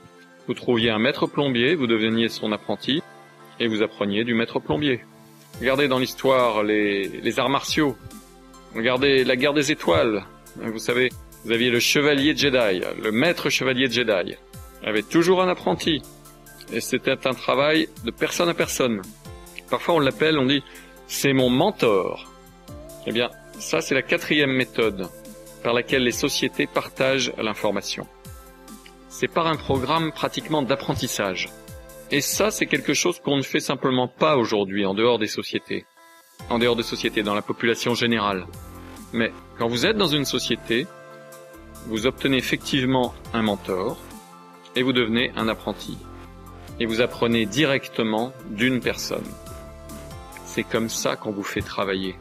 [0.47, 3.03] Vous trouviez un maître plombier, vous deveniez son apprenti,
[3.61, 5.01] et vous appreniez du maître plombier.
[5.61, 7.97] Regardez dans l'histoire les, arts martiaux.
[8.75, 10.25] Regardez la guerre des étoiles.
[10.57, 11.11] Vous savez,
[11.45, 14.35] vous aviez le chevalier Jedi, le maître chevalier Jedi.
[14.83, 16.03] Il avait toujours un apprenti.
[16.73, 19.03] Et c'était un travail de personne à personne.
[19.69, 20.63] Parfois on l'appelle, on dit,
[21.07, 22.33] c'est mon mentor.
[23.07, 25.09] Eh bien, ça, c'est la quatrième méthode
[25.63, 28.07] par laquelle les sociétés partagent l'information.
[29.09, 31.51] C'est par un programme pratiquement d'apprentissage.
[32.13, 35.87] Et ça, c'est quelque chose qu'on ne fait simplement pas aujourd'hui en dehors des sociétés.
[36.49, 38.47] En dehors des sociétés, dans la population générale.
[39.13, 40.89] Mais quand vous êtes dans une société,
[41.87, 43.97] vous obtenez effectivement un mentor
[44.75, 45.99] et vous devenez un apprenti.
[46.81, 49.27] Et vous apprenez directement d'une personne.
[50.45, 52.17] C'est comme ça qu'on vous fait travailler.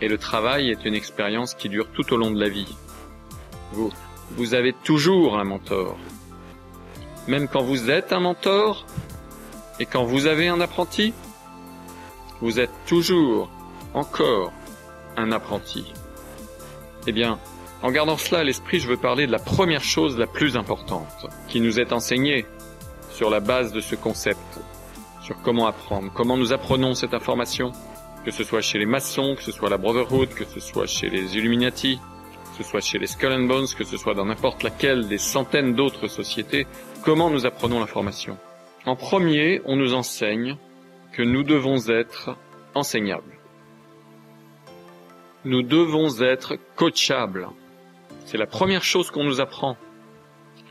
[0.00, 2.76] Et le travail est une expérience qui dure tout au long de la vie.
[3.72, 3.92] Vous,
[4.32, 5.96] vous avez toujours un mentor.
[7.28, 8.86] Même quand vous êtes un mentor
[9.80, 11.12] et quand vous avez un apprenti,
[12.40, 13.50] vous êtes toujours,
[13.94, 14.52] encore,
[15.16, 15.92] un apprenti.
[17.06, 17.38] Eh bien,
[17.82, 21.26] en gardant cela à l'esprit, je veux parler de la première chose la plus importante
[21.48, 22.46] qui nous est enseignée
[23.10, 24.60] sur la base de ce concept,
[25.22, 27.72] sur comment apprendre, comment nous apprenons cette information,
[28.24, 31.08] que ce soit chez les maçons, que ce soit la Brotherhood, que ce soit chez
[31.08, 31.98] les Illuminati,
[32.56, 35.18] que ce soit chez les Skull and Bones, que ce soit dans n'importe laquelle des
[35.18, 36.66] centaines d'autres sociétés,
[37.06, 38.36] comment nous apprenons l'information
[38.84, 40.56] En premier, on nous enseigne
[41.12, 42.36] que nous devons être
[42.74, 43.38] enseignables.
[45.44, 47.48] Nous devons être coachables.
[48.24, 49.76] C'est la première chose qu'on nous apprend.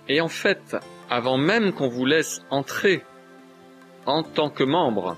[0.09, 0.75] Et en fait,
[1.09, 3.01] avant même qu'on vous laisse entrer
[4.05, 5.15] en tant que membre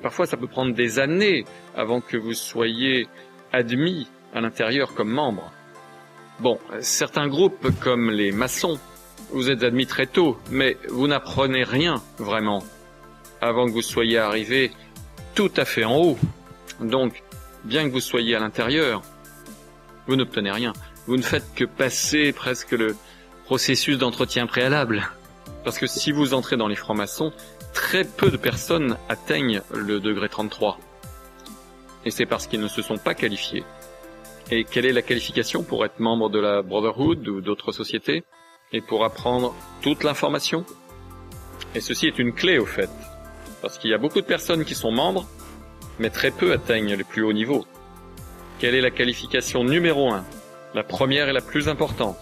[0.00, 1.44] Parfois, ça peut prendre des années
[1.74, 3.08] avant que vous soyez
[3.52, 5.50] admis à l'intérieur comme membre.
[6.38, 8.78] Bon, certains groupes comme les maçons,
[9.34, 12.62] vous êtes admis très tôt, mais vous n'apprenez rien vraiment
[13.40, 14.70] avant que vous soyez arrivé
[15.34, 16.18] tout à fait en haut.
[16.80, 17.22] Donc,
[17.64, 19.02] bien que vous soyez à l'intérieur,
[20.06, 20.72] vous n'obtenez rien.
[21.08, 22.94] Vous ne faites que passer presque le
[23.44, 25.10] processus d'entretien préalable.
[25.64, 27.32] Parce que si vous entrez dans les francs-maçons,
[27.72, 30.78] très peu de personnes atteignent le degré 33.
[32.04, 33.64] Et c'est parce qu'ils ne se sont pas qualifiés.
[34.52, 38.22] Et quelle est la qualification pour être membre de la Brotherhood ou d'autres sociétés?
[38.74, 40.66] Et pour apprendre toute l'information
[41.76, 42.90] Et ceci est une clé au fait.
[43.62, 45.28] Parce qu'il y a beaucoup de personnes qui sont membres,
[46.00, 47.64] mais très peu atteignent les plus hauts niveaux.
[48.58, 50.24] Quelle est la qualification numéro un
[50.74, 52.18] La première et la plus importante?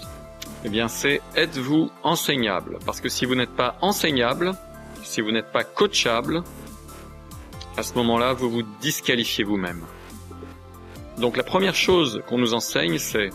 [0.65, 4.53] Eh bien, c'est êtes-vous enseignable Parce que si vous n'êtes pas enseignable,
[5.03, 6.43] si vous n'êtes pas coachable,
[7.79, 9.83] à ce moment-là, vous vous disqualifiez vous-même.
[11.17, 13.31] Donc la première chose qu'on nous enseigne, c'est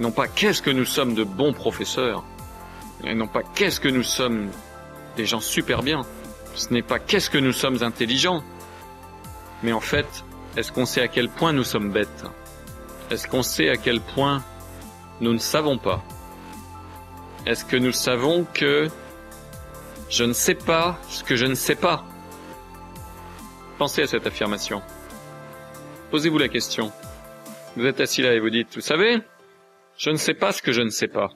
[0.00, 2.24] non pas qu'est-ce que nous sommes de bons professeurs,
[3.04, 4.50] et non pas qu'est-ce que nous sommes
[5.16, 6.02] des gens super bien,
[6.54, 8.42] ce n'est pas qu'est-ce que nous sommes intelligents,
[9.62, 10.24] mais en fait,
[10.56, 12.24] est-ce qu'on sait à quel point nous sommes bêtes?
[13.10, 14.44] Est-ce qu'on sait à quel point
[15.20, 16.02] nous ne savons pas?
[17.46, 18.88] Est-ce que nous savons que
[20.10, 22.04] je ne sais pas ce que je ne sais pas?
[23.78, 24.82] Pensez à cette affirmation.
[26.10, 26.92] Posez-vous la question.
[27.76, 29.20] Vous êtes assis là et vous dites, vous savez,
[29.98, 31.30] je ne sais pas ce que je ne sais pas.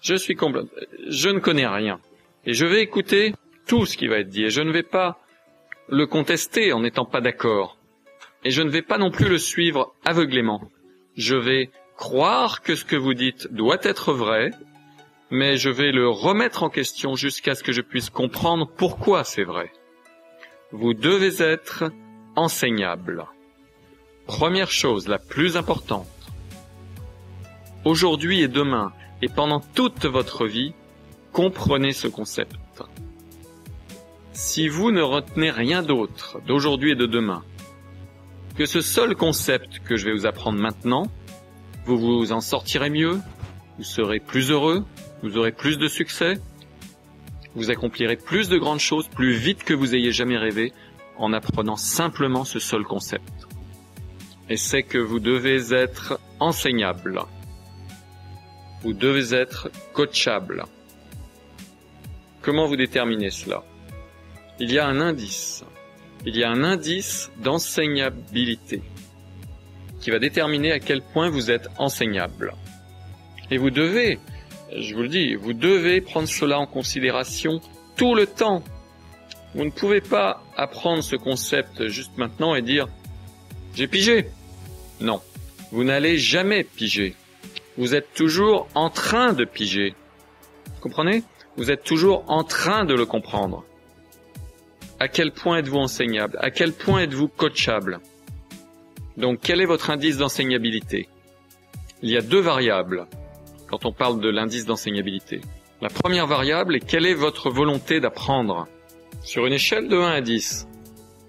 [0.00, 0.70] Je suis complètement,
[1.08, 1.98] je ne connais rien.
[2.44, 3.34] Et je vais écouter
[3.66, 5.18] tout ce qui va être dit et je ne vais pas
[5.88, 7.76] le contester en n'étant pas d'accord.
[8.44, 10.70] Et je ne vais pas non plus le suivre aveuglément.
[11.16, 14.52] Je vais croire que ce que vous dites doit être vrai,
[15.30, 19.42] mais je vais le remettre en question jusqu'à ce que je puisse comprendre pourquoi c'est
[19.42, 19.72] vrai.
[20.70, 21.84] Vous devez être
[22.36, 23.26] enseignable.
[24.26, 26.06] Première chose, la plus importante.
[27.88, 30.74] Aujourd'hui et demain, et pendant toute votre vie,
[31.32, 32.82] comprenez ce concept.
[34.34, 37.42] Si vous ne retenez rien d'autre d'aujourd'hui et de demain
[38.56, 41.10] que ce seul concept que je vais vous apprendre maintenant,
[41.86, 43.20] vous vous en sortirez mieux,
[43.78, 44.84] vous serez plus heureux,
[45.22, 46.38] vous aurez plus de succès,
[47.54, 50.74] vous accomplirez plus de grandes choses plus vite que vous ayez jamais rêvé
[51.16, 53.48] en apprenant simplement ce seul concept
[54.50, 57.22] et c'est que vous devez être enseignable.
[58.82, 60.64] Vous devez être coachable.
[62.42, 63.64] Comment vous déterminez cela?
[64.60, 65.64] Il y a un indice.
[66.24, 68.82] Il y a un indice d'enseignabilité
[70.00, 72.54] qui va déterminer à quel point vous êtes enseignable.
[73.50, 74.18] Et vous devez,
[74.76, 77.60] je vous le dis, vous devez prendre cela en considération
[77.96, 78.62] tout le temps.
[79.54, 82.86] Vous ne pouvez pas apprendre ce concept juste maintenant et dire
[83.74, 84.28] j'ai pigé.
[85.00, 85.20] Non,
[85.72, 87.14] vous n'allez jamais piger.
[87.78, 89.94] Vous êtes toujours en train de piger.
[90.66, 91.22] Vous comprenez?
[91.56, 93.64] Vous êtes toujours en train de le comprendre.
[95.00, 96.36] À quel point êtes-vous enseignable?
[96.42, 98.00] À quel point êtes-vous coachable?
[99.16, 101.08] Donc quel est votre indice d'enseignabilité?
[102.02, 103.06] Il y a deux variables
[103.68, 105.40] quand on parle de l'indice d'enseignabilité.
[105.80, 108.66] La première variable est quelle est votre volonté d'apprendre?
[109.22, 110.66] Sur une échelle de 1 à 10,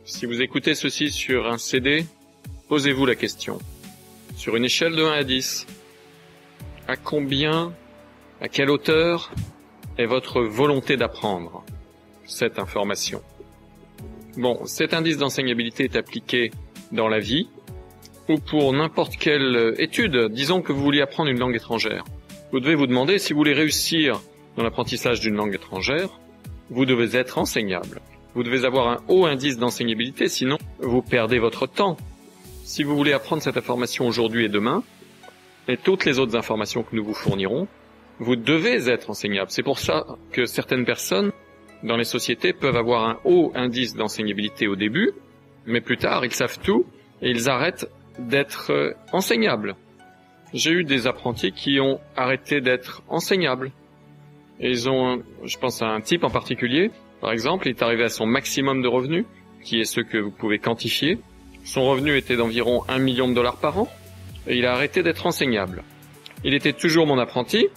[0.04, 2.06] si vous écoutez ceci sur un CD,
[2.70, 3.58] Posez-vous la question.
[4.38, 5.66] Sur une échelle de 1 à 10,
[6.90, 7.72] à combien,
[8.42, 9.32] à quelle hauteur
[10.00, 11.64] est votre volonté d'apprendre
[12.26, 13.22] cette information?
[14.38, 16.50] Bon, cet indice d'enseignabilité est appliqué
[16.92, 17.48] dans la vie
[18.28, 20.30] ou pour n'importe quelle étude.
[20.32, 22.06] Disons que vous vouliez apprendre une langue étrangère.
[22.52, 24.20] Vous devez vous demander si vous voulez réussir
[24.58, 26.10] dans l'apprentissage d'une langue étrangère,
[26.72, 28.02] vous devez être enseignable.
[28.34, 31.98] Vous devez avoir un haut indice d'enseignabilité, sinon vous perdez votre temps
[32.64, 34.84] si vous voulez apprendre cette information aujourd'hui et demain,
[35.70, 37.67] et toutes les autres informations que nous vous fournirons,
[38.17, 39.51] vous devez être enseignable.
[39.51, 41.32] C'est pour ça que certaines personnes
[41.84, 45.11] dans les sociétés peuvent avoir un haut indice d'enseignabilité au début,
[45.67, 46.86] mais plus tard, ils savent tout
[47.22, 49.76] et ils arrêtent d'être euh, enseignables.
[50.53, 53.72] J'ai eu des apprentis qui ont arrêté d'être enseignables.
[54.59, 56.89] Et ils ont, je pense à un type en particulier,
[57.22, 59.26] par exemple, il est arrivé à son maximum de revenus,
[59.63, 61.20] qui est ce que vous pouvez quantifier,
[61.63, 63.88] son revenu était d'environ 1 million de dollars par an
[64.48, 65.84] et il a arrêté d'être enseignable.
[66.44, 67.68] Il était toujours mon apprenti,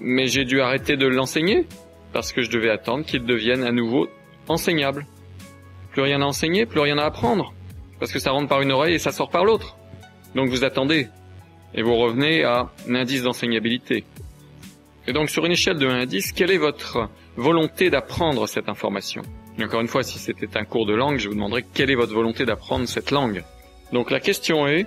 [0.00, 1.66] mais j'ai dû arrêter de l'enseigner
[2.12, 4.08] parce que je devais attendre qu'il devienne à nouveau
[4.48, 5.06] enseignable.
[5.92, 7.52] Plus rien à enseigner, plus rien à apprendre,
[7.98, 9.76] parce que ça rentre par une oreille et ça sort par l'autre.
[10.34, 11.08] Donc vous attendez,
[11.74, 14.04] et vous revenez à un indice d'enseignabilité.
[15.06, 18.68] Et donc sur une échelle de 1 à 10, quelle est votre volonté d'apprendre cette
[18.68, 19.22] information?
[19.60, 22.14] Encore une fois, si c'était un cours de langue, je vous demanderais quelle est votre
[22.14, 23.42] volonté d'apprendre cette langue?
[23.92, 24.86] Donc la question est,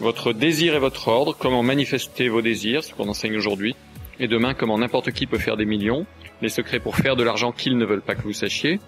[0.00, 3.76] votre désir et votre ordre, comment manifester vos désirs, ce qu'on enseigne aujourd'hui,
[4.18, 6.06] et demain comment n'importe qui peut faire des millions,
[6.42, 8.80] les secrets pour faire de l'argent qu'ils ne veulent pas que vous sachiez.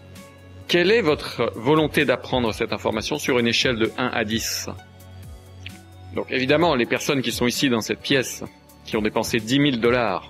[0.68, 4.70] Quelle est votre volonté d'apprendre cette information sur une échelle de 1 à 10
[6.14, 8.42] Donc évidemment, les personnes qui sont ici dans cette pièce,
[8.86, 10.28] qui ont dépensé 10 000 dollars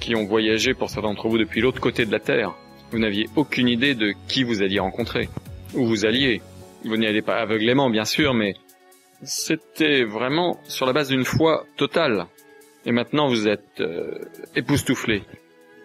[0.00, 2.54] qui ont voyagé pour certains d'entre vous depuis l'autre côté de la Terre.
[2.90, 5.28] Vous n'aviez aucune idée de qui vous alliez rencontrer,
[5.72, 6.42] où vous alliez.
[6.84, 8.54] Vous n'y allez pas aveuglément, bien sûr, mais
[9.24, 12.26] c'était vraiment sur la base d'une foi totale.
[12.86, 14.18] Et maintenant, vous êtes euh.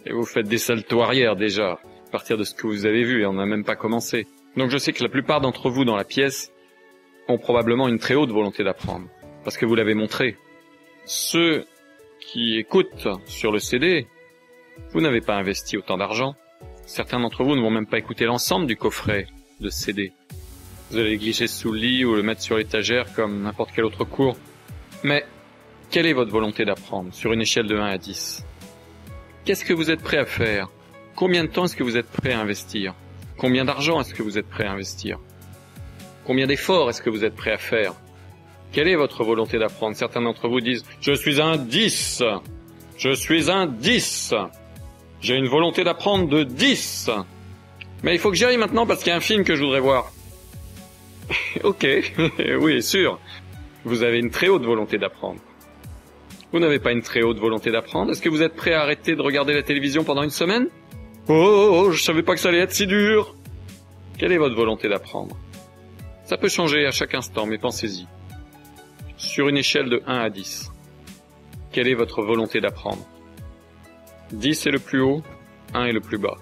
[0.05, 3.21] Et vous faites des saltos arrière déjà, à partir de ce que vous avez vu,
[3.21, 4.27] et on n'a même pas commencé.
[4.57, 6.51] Donc je sais que la plupart d'entre vous dans la pièce
[7.27, 9.07] ont probablement une très haute volonté d'apprendre,
[9.43, 10.37] parce que vous l'avez montré.
[11.05, 11.65] Ceux
[12.19, 14.07] qui écoutent sur le CD,
[14.91, 16.35] vous n'avez pas investi autant d'argent.
[16.85, 19.27] Certains d'entre vous ne vont même pas écouter l'ensemble du coffret
[19.59, 20.11] de CD.
[20.91, 23.85] Vous allez le glisser sous le lit ou le mettre sur l'étagère comme n'importe quel
[23.85, 24.37] autre cours.
[25.03, 25.23] Mais
[25.91, 28.43] quelle est votre volonté d'apprendre sur une échelle de 1 à 10
[29.45, 30.69] Qu'est-ce que vous êtes prêt à faire?
[31.15, 32.95] Combien de temps est-ce que vous êtes prêt à investir?
[33.37, 35.19] Combien d'argent est-ce que vous êtes prêt à investir?
[36.25, 37.93] Combien d'efforts est-ce que vous êtes prêt à faire?
[38.71, 39.95] Quelle est votre volonté d'apprendre?
[39.95, 42.23] Certains d'entre vous disent⁇ Je suis un 10
[42.97, 44.33] Je suis un 10
[45.21, 47.11] J'ai une volonté d'apprendre de 10
[48.03, 49.63] Mais il faut que j'y aille maintenant parce qu'il y a un film que je
[49.63, 50.11] voudrais voir.
[51.63, 51.88] ok,
[52.59, 53.19] oui, sûr.
[53.86, 55.39] Vous avez une très haute volonté d'apprendre.
[56.51, 58.11] Vous n'avez pas une très haute volonté d'apprendre.
[58.11, 60.67] Est-ce que vous êtes prêt à arrêter de regarder la télévision pendant une semaine?
[61.27, 63.36] Oh, oh, oh, je savais pas que ça allait être si dur.
[64.17, 65.38] Quelle est votre volonté d'apprendre?
[66.25, 68.07] Ça peut changer à chaque instant, mais pensez-y.
[69.17, 70.71] Sur une échelle de 1 à 10,
[71.71, 73.05] quelle est votre volonté d'apprendre?
[74.32, 75.21] 10 est le plus haut,
[75.73, 76.38] 1 est le plus bas.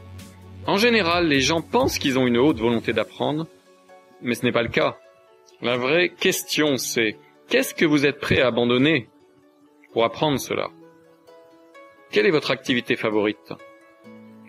[0.66, 3.48] En général, les gens pensent qu'ils ont une haute volonté d'apprendre,
[4.22, 4.98] mais ce n'est pas le cas.
[5.62, 7.18] La vraie question c'est,
[7.50, 9.10] qu'est-ce que vous êtes prêt à abandonner
[9.94, 10.70] pour apprendre cela?
[12.12, 13.54] Quelle est votre activité favorite?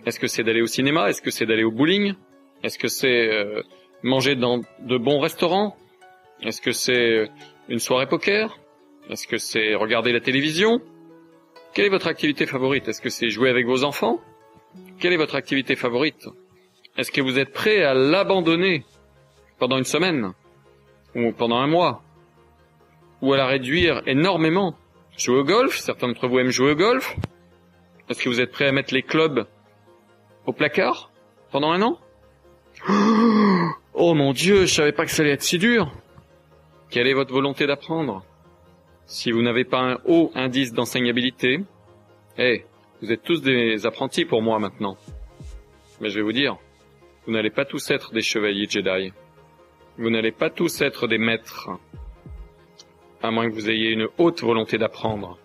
[0.07, 1.09] Est-ce que c'est d'aller au cinéma?
[1.11, 2.14] Est-ce que c'est d'aller au bowling?
[2.62, 3.62] Est-ce que c'est euh,
[4.03, 5.77] manger dans de bons restaurants?
[6.43, 7.27] Est-ce que c'est euh,
[7.69, 8.59] une soirée poker?
[9.11, 10.81] Est-ce que c'est regarder la télévision?
[11.75, 12.89] Quelle est votre activité favorite?
[12.89, 14.21] Est-ce que c'est jouer avec vos enfants?
[15.01, 16.29] Quelle est votre activité favorite?
[16.97, 18.85] Est-ce que vous êtes prêt à l'abandonner?
[19.59, 20.32] Pendant une semaine
[21.14, 22.02] ou pendant un mois
[23.20, 24.76] ou à la réduire énormément.
[25.16, 27.16] Jouer au golf, certains d'entre vous aiment jouer au golf.
[28.09, 29.46] Est-ce que vous êtes prêt à mettre les clubs
[30.46, 31.11] au placard
[31.50, 31.98] pendant un an?
[33.94, 35.90] Oh mon dieu, je savais pas que ça allait être si dur.
[36.88, 38.24] Quelle est votre volonté d'apprendre?
[39.06, 41.64] Si vous n'avez pas un haut indice d'enseignabilité,
[42.38, 42.64] eh,
[43.02, 44.96] vous êtes tous des apprentis pour moi maintenant.
[46.00, 46.56] Mais je vais vous dire,
[47.26, 49.12] vous n'allez pas tous être des chevaliers Jedi.
[49.99, 51.70] Vous n'allez pas tous être des maîtres,
[53.20, 55.38] à moins que vous ayez une haute volonté d'apprendre.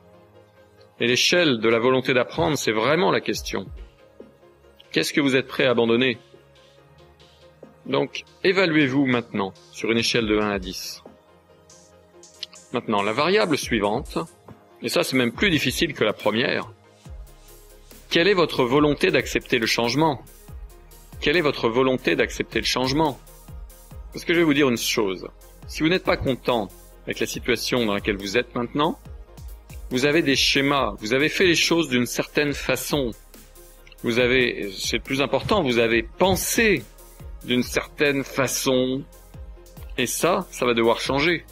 [1.00, 3.66] Et l'échelle de la volonté d'apprendre, c'est vraiment la question.
[4.92, 6.20] Qu'est-ce que vous êtes prêt à abandonner?
[7.88, 11.04] Donc, évaluez-vous maintenant sur une échelle de 1 à 10.
[12.74, 14.20] Maintenant, la variable suivante,
[14.84, 16.72] et ça c'est même plus difficile que la première,
[18.12, 20.22] quelle est votre volonté d'accepter le changement?
[21.20, 23.20] Quelle est votre volonté d'accepter le changement?
[24.14, 25.28] Parce que je vais vous dire une chose.
[25.68, 26.70] Si vous n'êtes pas content
[27.06, 29.00] avec la situation dans laquelle vous êtes maintenant,
[29.90, 33.12] vous avez des schémas, vous avez fait les choses d'une certaine façon.
[34.04, 36.84] Vous avez, c'est le plus important, vous avez pensé
[37.44, 39.04] d'une certaine façon.
[39.98, 41.46] Et ça, ça va devoir changer.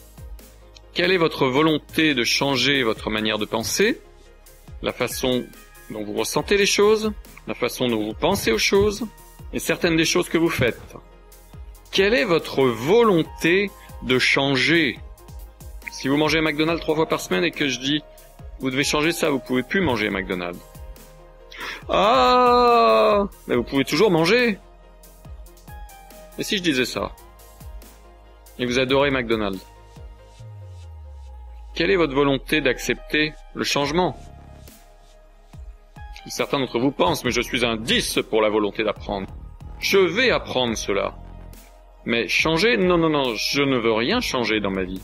[0.94, 4.00] Quelle est votre volonté de changer votre manière de penser?
[4.82, 5.46] La façon
[5.90, 7.12] dont vous ressentez les choses?
[7.48, 9.06] La façon dont vous pensez aux choses?
[9.54, 10.96] Et certaines des choses que vous faites?
[11.92, 13.70] Quelle est votre volonté
[14.04, 15.00] de changer?
[15.92, 18.02] Si vous mangez McDonald's trois fois par semaine et que je dis
[18.60, 20.60] vous devez changer ça, vous pouvez plus manger McDonald's.
[21.90, 24.60] Ah Mais vous pouvez toujours manger.
[26.38, 27.12] Et si je disais ça?
[28.60, 29.66] Et vous adorez McDonald's
[31.74, 34.16] Quelle est votre volonté d'accepter le changement?
[36.28, 39.28] Certains d'entre vous pensent, mais je suis un 10 pour la volonté d'apprendre.
[39.80, 41.16] Je vais apprendre cela.
[42.06, 45.02] Mais changer Non, non, non, je ne veux rien changer dans ma vie.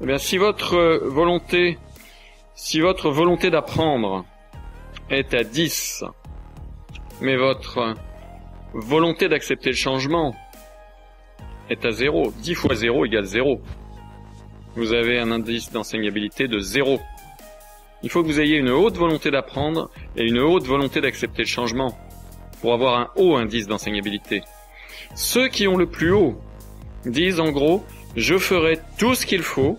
[0.00, 1.78] Eh bien, si votre volonté,
[2.54, 4.24] si votre volonté d'apprendre
[5.10, 6.04] est à 10,
[7.20, 7.94] mais votre
[8.74, 10.34] volonté d'accepter le changement
[11.70, 13.60] est à 0, 10 fois 0 égale 0.
[14.76, 17.00] Vous avez un indice d'enseignabilité de 0.
[18.02, 21.48] Il faut que vous ayez une haute volonté d'apprendre et une haute volonté d'accepter le
[21.48, 21.98] changement
[22.60, 24.42] pour avoir un haut indice d'enseignabilité.
[25.14, 26.40] Ceux qui ont le plus haut
[27.04, 27.84] disent en gros,
[28.16, 29.78] je ferai tout ce qu'il faut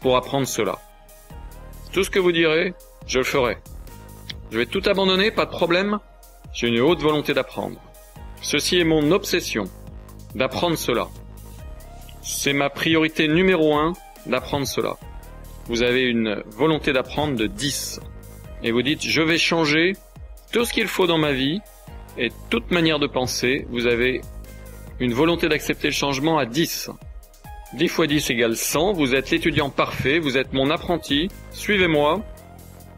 [0.00, 0.78] pour apprendre cela.
[1.92, 2.74] Tout ce que vous direz,
[3.06, 3.58] je le ferai.
[4.50, 5.98] Je vais tout abandonner, pas de problème.
[6.52, 7.80] J'ai une haute volonté d'apprendre.
[8.42, 9.64] Ceci est mon obsession,
[10.34, 11.08] d'apprendre cela.
[12.22, 13.92] C'est ma priorité numéro un,
[14.26, 14.96] d'apprendre cela.
[15.66, 18.00] Vous avez une volonté d'apprendre de 10.
[18.62, 19.94] et vous dites je vais changer
[20.52, 21.60] tout ce qu'il faut dans ma vie
[22.18, 24.20] et toute manière de penser, vous avez
[25.00, 26.90] une volonté d'accepter le changement à 10.
[27.74, 32.22] 10 fois 10 égale 100, vous êtes l'étudiant parfait, vous êtes mon apprenti, suivez-moi,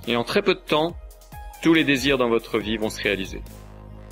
[0.08, 0.96] et en très peu de temps,
[1.62, 3.40] tous les désirs dans votre vie vont se réaliser.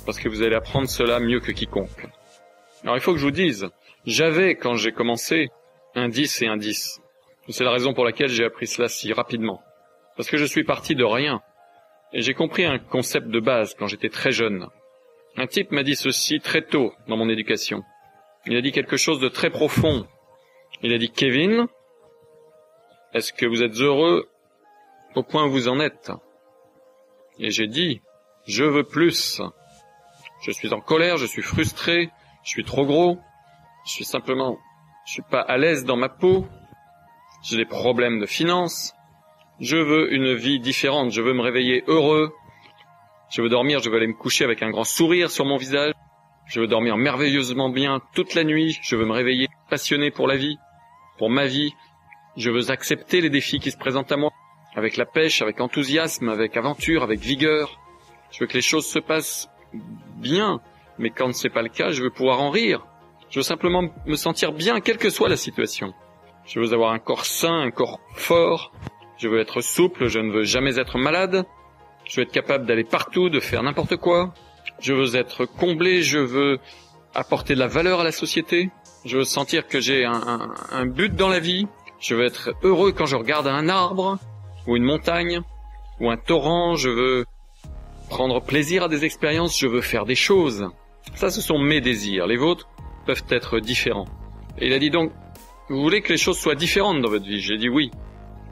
[0.05, 2.07] Parce que vous allez apprendre cela mieux que quiconque.
[2.83, 3.67] Alors il faut que je vous dise,
[4.05, 5.49] j'avais, quand j'ai commencé,
[5.95, 7.01] un 10 et un 10.
[7.49, 9.61] C'est la raison pour laquelle j'ai appris cela si rapidement.
[10.15, 11.41] Parce que je suis parti de rien.
[12.13, 14.67] Et j'ai compris un concept de base quand j'étais très jeune.
[15.35, 17.83] Un type m'a dit ceci très tôt dans mon éducation.
[18.45, 20.05] Il a dit quelque chose de très profond.
[20.81, 21.67] Il a dit, Kevin,
[23.13, 24.29] est-ce que vous êtes heureux
[25.15, 26.11] au point où vous en êtes?
[27.39, 28.01] Et j'ai dit,
[28.45, 29.41] je veux plus.
[30.41, 32.11] Je suis en colère, je suis frustré,
[32.43, 33.17] je suis trop gros,
[33.85, 34.59] je suis simplement,
[35.07, 36.45] je suis pas à l'aise dans ma peau,
[37.43, 38.93] j'ai des problèmes de finances,
[39.59, 42.33] je veux une vie différente, je veux me réveiller heureux,
[43.33, 45.93] je veux dormir, je veux aller me coucher avec un grand sourire sur mon visage.
[46.45, 48.77] Je veux dormir merveilleusement bien toute la nuit.
[48.83, 50.59] Je veux me réveiller passionné pour la vie,
[51.17, 51.73] pour ma vie.
[52.37, 54.29] Je veux accepter les défis qui se présentent à moi,
[54.75, 57.79] avec la pêche, avec enthousiasme, avec aventure, avec vigueur.
[58.29, 59.49] Je veux que les choses se passent
[60.17, 60.61] bien,
[60.99, 62.85] mais quand ce n'est pas le cas, je veux pouvoir en rire.
[63.31, 65.91] Je veux simplement me sentir bien, quelle que soit la situation.
[66.45, 68.73] Je veux avoir un corps sain, un corps fort.
[69.17, 71.47] Je veux être souple, je ne veux jamais être malade.
[72.05, 74.33] Je veux être capable d'aller partout, de faire n'importe quoi.
[74.79, 76.59] Je veux être comblé, je veux
[77.13, 78.69] apporter de la valeur à la société.
[79.05, 81.67] Je veux sentir que j'ai un, but dans la vie.
[81.99, 84.17] Je veux être heureux quand je regarde un arbre,
[84.67, 85.41] ou une montagne,
[85.99, 86.75] ou un torrent.
[86.75, 87.25] Je veux
[88.09, 89.57] prendre plaisir à des expériences.
[89.59, 90.67] Je veux faire des choses.
[91.15, 92.27] Ça, ce sont mes désirs.
[92.27, 92.67] Les vôtres
[93.05, 94.07] peuvent être différents.
[94.57, 95.11] Et il a dit donc,
[95.69, 97.39] vous voulez que les choses soient différentes dans votre vie?
[97.39, 97.91] J'ai dit oui.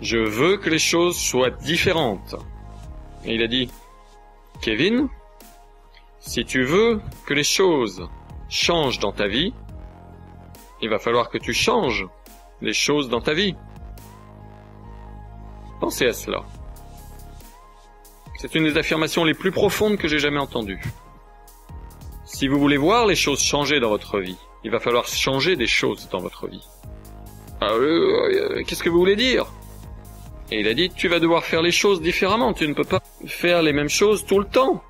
[0.02, 2.36] Je veux que les choses soient différentes.
[3.26, 3.70] Et il a dit,
[4.62, 5.08] Kevin,
[6.20, 8.08] si tu veux que les choses
[8.50, 9.54] changent dans ta vie,
[10.82, 12.08] il va falloir que tu changes
[12.62, 13.56] les choses dans ta vie.
[15.80, 16.44] Pensez à cela.
[18.40, 20.82] C'est une des affirmations les plus profondes que j'ai jamais entendues.
[22.26, 25.68] Si vous voulez voir les choses changer dans votre vie, il va falloir changer des
[25.68, 26.66] choses dans votre vie.
[27.60, 29.46] Ah, euh, euh, Qu'est-ce que vous voulez dire?
[30.52, 32.54] Et il a dit, tu vas devoir faire les choses différemment.
[32.54, 34.84] Tu ne peux pas faire les mêmes choses tout le temps.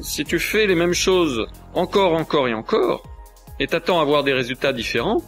[0.00, 3.02] Si tu fais les mêmes choses encore, encore et encore,
[3.60, 5.22] et t'attends à avoir des résultats différents,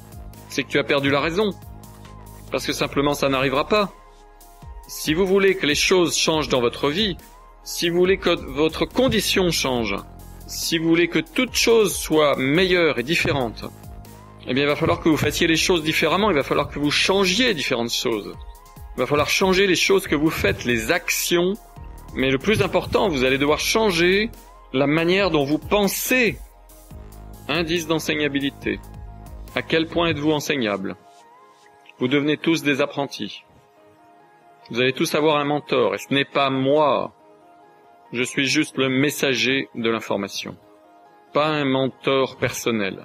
[0.49, 1.51] c'est que tu as perdu la raison.
[2.51, 3.93] Parce que simplement ça n'arrivera pas.
[4.89, 7.17] Si vous voulez que les choses changent dans votre vie,
[7.65, 9.95] si vous voulez que votre condition change,
[10.47, 13.65] si vous voulez que toute chose soit meilleure et différente,
[14.47, 16.79] eh bien il va falloir que vous fassiez les choses différemment, il va falloir que
[16.79, 18.35] vous changiez différentes choses.
[18.97, 21.55] Il va falloir changer les choses que vous faites, les actions
[22.15, 24.31] mais le plus important, vous allez devoir changer
[24.73, 26.39] la manière dont vous pensez.
[27.49, 28.79] Indice d'enseignabilité.
[29.55, 30.97] À quel point êtes-vous enseignable?
[31.99, 33.43] Vous devenez tous des apprentis.
[34.71, 37.13] Vous allez tous avoir un mentor, et ce n'est pas moi.
[38.13, 40.57] Je suis juste le messager de l'information,
[41.33, 43.05] pas un mentor personnel.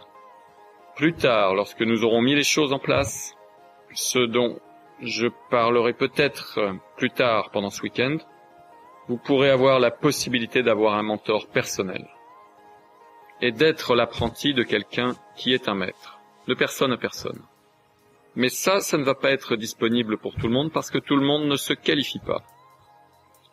[0.95, 3.35] Plus tard, lorsque nous aurons mis les choses en place,
[3.93, 4.59] ce dont
[5.01, 6.59] je parlerai peut-être
[6.97, 8.17] plus tard pendant ce week-end,
[9.07, 12.07] vous pourrez avoir la possibilité d'avoir un mentor personnel
[13.41, 17.41] et d'être l'apprenti de quelqu'un qui est un maître, de personne à personne.
[18.35, 21.15] Mais ça, ça ne va pas être disponible pour tout le monde parce que tout
[21.15, 22.43] le monde ne se qualifie pas.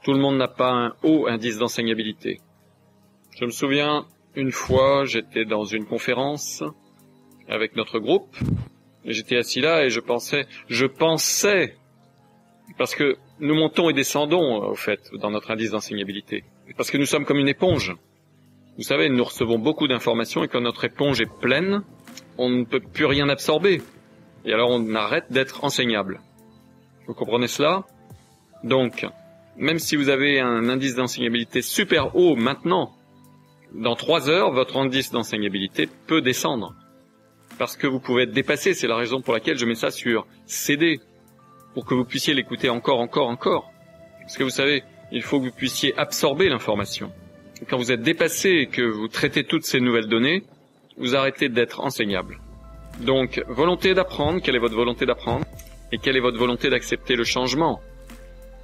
[0.02, 2.40] Tout le monde n'a pas un haut indice d'enseignabilité.
[3.38, 6.62] Je me souviens, une fois, j'étais dans une conférence
[7.48, 8.36] avec notre groupe,
[9.12, 11.76] j'étais assis là et je pensais, je pensais,
[12.78, 16.44] parce que nous montons et descendons, euh, au fait, dans notre indice d'enseignabilité.
[16.76, 17.94] Parce que nous sommes comme une éponge.
[18.76, 21.82] Vous savez, nous recevons beaucoup d'informations et quand notre éponge est pleine,
[22.36, 23.80] on ne peut plus rien absorber.
[24.44, 26.20] Et alors on arrête d'être enseignable.
[27.06, 27.84] Vous comprenez cela?
[28.64, 29.06] Donc,
[29.56, 32.92] même si vous avez un indice d'enseignabilité super haut maintenant,
[33.74, 36.74] dans trois heures, votre indice d'enseignabilité peut descendre.
[37.58, 40.26] Parce que vous pouvez être dépassé, c'est la raison pour laquelle je mets ça sur
[40.46, 41.00] CD,
[41.74, 43.72] pour que vous puissiez l'écouter encore, encore, encore.
[44.20, 47.12] Parce que vous savez, il faut que vous puissiez absorber l'information.
[47.68, 50.42] Quand vous êtes dépassé et que vous traitez toutes ces nouvelles données,
[50.98, 52.38] vous arrêtez d'être enseignable.
[53.00, 55.44] Donc, volonté d'apprendre, quelle est votre volonté d'apprendre
[55.92, 57.80] Et quelle est votre volonté d'accepter le changement?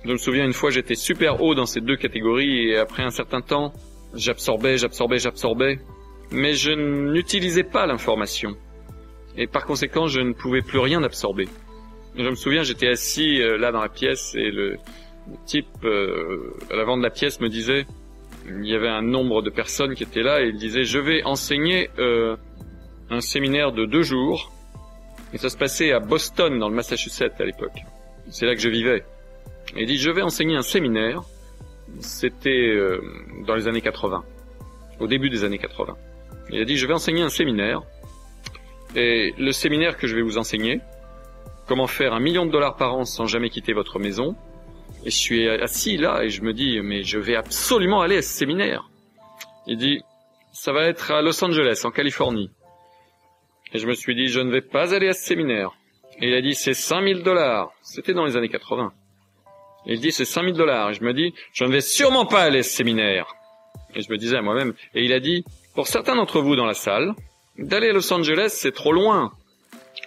[0.04, 3.10] Je me souviens une fois, j'étais super haut dans ces deux catégories et après un
[3.10, 3.72] certain temps,
[4.14, 5.78] j'absorbais, j'absorbais, j'absorbais,
[6.30, 8.56] mais je n'utilisais pas l'information.
[9.36, 11.48] Et par conséquent, je ne pouvais plus rien absorber.
[12.16, 14.76] Je me souviens, j'étais assis euh, là dans la pièce et le,
[15.46, 17.86] type, euh, à l'avant de la pièce, me disait,
[18.48, 21.22] il y avait un nombre de personnes qui étaient là et il disait, je vais
[21.24, 22.36] enseigner euh,
[23.10, 24.52] un séminaire de deux jours.
[25.32, 27.82] Et ça se passait à Boston, dans le Massachusetts à l'époque.
[28.28, 29.04] C'est là que je vivais.
[29.76, 31.22] Et il dit, je vais enseigner un séminaire.
[32.00, 33.00] C'était euh,
[33.46, 34.24] dans les années 80,
[35.00, 35.96] au début des années 80.
[36.50, 37.82] Il a dit, je vais enseigner un séminaire.
[38.94, 40.80] Et le séminaire que je vais vous enseigner,
[41.66, 44.36] comment faire un million de dollars par an sans jamais quitter votre maison.
[45.04, 48.22] Et je suis assis là et je me dis, mais je vais absolument aller à
[48.22, 48.88] ce séminaire.
[49.66, 50.02] Il dit,
[50.52, 52.50] ça va être à Los Angeles, en Californie.
[53.72, 55.72] Et je me suis dit, je ne vais pas aller à ce séminaire.
[56.20, 57.72] Et il a dit, c'est 5000 dollars.
[57.80, 58.92] C'était dans les années 80.
[59.86, 60.90] Et il dit, c'est 5000 dollars.
[60.90, 63.34] Et je me dis, je ne vais sûrement pas aller à ce séminaire.
[63.94, 65.44] Et je me disais à moi-même, et il a dit,
[65.74, 67.14] pour certains d'entre vous dans la salle,
[67.58, 69.32] d'aller à Los Angeles, c'est trop loin.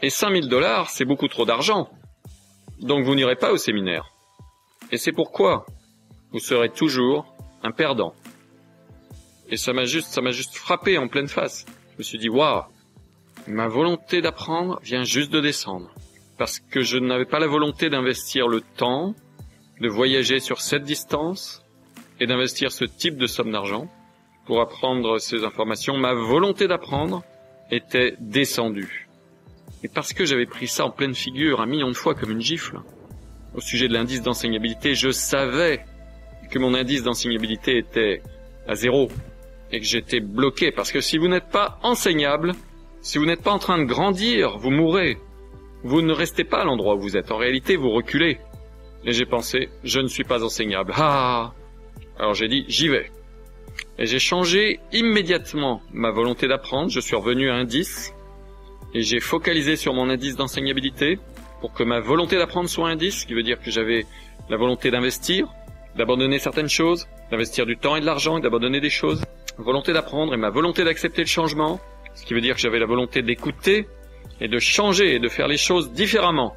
[0.02, 1.90] Et 5000 dollars, c'est beaucoup trop d'argent.
[2.80, 4.12] Donc vous n'irez pas au séminaire.
[4.92, 5.66] Et c'est pourquoi
[6.32, 8.14] vous serez toujours un perdant.
[9.50, 11.66] Et ça m'a juste, ça m'a juste frappé en pleine face.
[11.94, 12.64] Je me suis dit, waouh,
[13.48, 15.94] ma volonté d'apprendre vient juste de descendre.
[16.38, 19.16] Parce que je n'avais pas la volonté d'investir le temps,
[19.80, 21.64] de voyager sur cette distance
[22.20, 23.88] et d'investir ce type de somme d'argent
[24.46, 25.98] pour apprendre ces informations.
[25.98, 27.24] Ma volonté d'apprendre
[27.72, 29.08] était descendue.
[29.84, 32.42] Et parce que j'avais pris ça en pleine figure un million de fois comme une
[32.42, 32.80] gifle,
[33.56, 35.86] au sujet de l'indice d'enseignabilité, je savais
[36.50, 38.22] que mon indice d'enseignabilité était
[38.68, 39.10] à zéro
[39.72, 42.54] et que j'étais bloqué parce que si vous n'êtes pas enseignable,
[43.02, 45.18] si vous n'êtes pas en train de grandir, vous mourrez.
[45.84, 47.32] Vous ne restez pas à l'endroit où vous êtes.
[47.32, 48.40] En réalité, vous reculez.
[49.04, 50.94] Et j'ai pensé, je ne suis pas enseignable.
[50.96, 51.54] Ah
[52.18, 53.12] Alors j'ai dit, j'y vais.
[53.98, 56.90] J'ai changé immédiatement ma volonté d'apprendre.
[56.90, 58.14] Je suis revenu à un 10
[58.94, 61.18] et j'ai focalisé sur mon indice d'enseignabilité
[61.62, 64.06] pour que ma volonté d'apprendre soit un 10, ce qui veut dire que j'avais
[64.50, 65.48] la volonté d'investir,
[65.96, 69.24] d'abandonner certaines choses, d'investir du temps et de l'argent et d'abandonner des choses,
[69.58, 71.80] volonté d'apprendre et ma volonté d'accepter le changement,
[72.16, 73.88] ce qui veut dire que j'avais la volonté d'écouter
[74.42, 76.54] et de changer et de faire les choses différemment.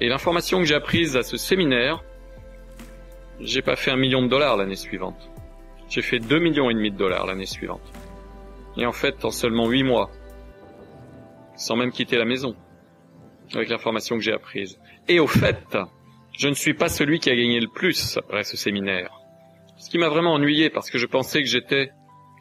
[0.00, 2.02] Et l'information que j'ai apprise à ce séminaire,
[3.38, 5.30] j'ai pas fait un million de dollars l'année suivante.
[5.90, 7.82] J'ai fait deux millions et demi de dollars l'année suivante.
[8.76, 10.08] Et en fait, en seulement huit mois,
[11.56, 12.54] sans même quitter la maison,
[13.54, 14.78] avec l'information que j'ai apprise.
[15.08, 15.76] Et au fait,
[16.38, 19.10] je ne suis pas celui qui a gagné le plus après ce séminaire.
[19.78, 21.90] Ce qui m'a vraiment ennuyé parce que je pensais que j'étais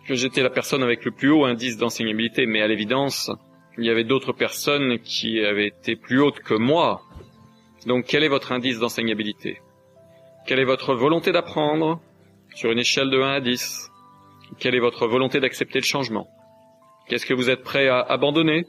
[0.06, 3.32] que j'étais la personne avec le plus haut indice d'enseignabilité, mais à l'évidence,
[3.78, 7.02] il y avait d'autres personnes qui avaient été plus hautes que moi.
[7.86, 9.62] Donc quel est votre indice d'enseignabilité?
[10.46, 12.00] Quelle est votre volonté d'apprendre?
[12.60, 13.90] Sur une échelle de 1 à 10
[14.60, 16.28] Quelle est votre volonté d'accepter le changement?
[17.08, 18.66] Qu'est-ce que vous êtes prêt à abandonner?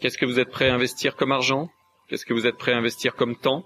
[0.00, 1.68] Qu'est-ce que vous êtes prêt à investir comme argent?
[2.08, 3.62] Qu'est-ce que vous êtes prêt à investir comme temps?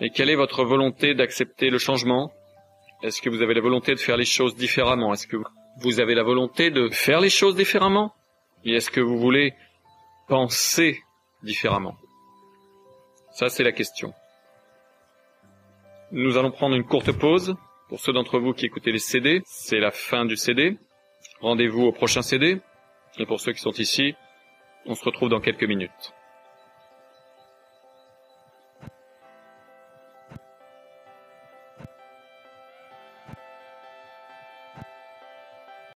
[0.00, 2.32] Et quelle est votre volonté d'accepter le changement?
[3.02, 5.12] Est-ce que vous avez la volonté de faire les choses différemment?
[5.12, 5.36] Est-ce que
[5.82, 8.14] vous avez la volonté de faire les choses différemment?
[8.64, 9.52] Et est-ce que vous voulez
[10.26, 11.02] penser
[11.42, 11.98] différemment?
[13.30, 14.14] Ça, c'est la question.
[16.12, 17.54] Nous allons prendre une courte pause.
[17.88, 20.76] Pour ceux d'entre vous qui écoutez les CD, c'est la fin du CD.
[21.40, 22.60] Rendez-vous au prochain CD.
[23.18, 24.14] Et pour ceux qui sont ici,
[24.84, 26.12] on se retrouve dans quelques minutes.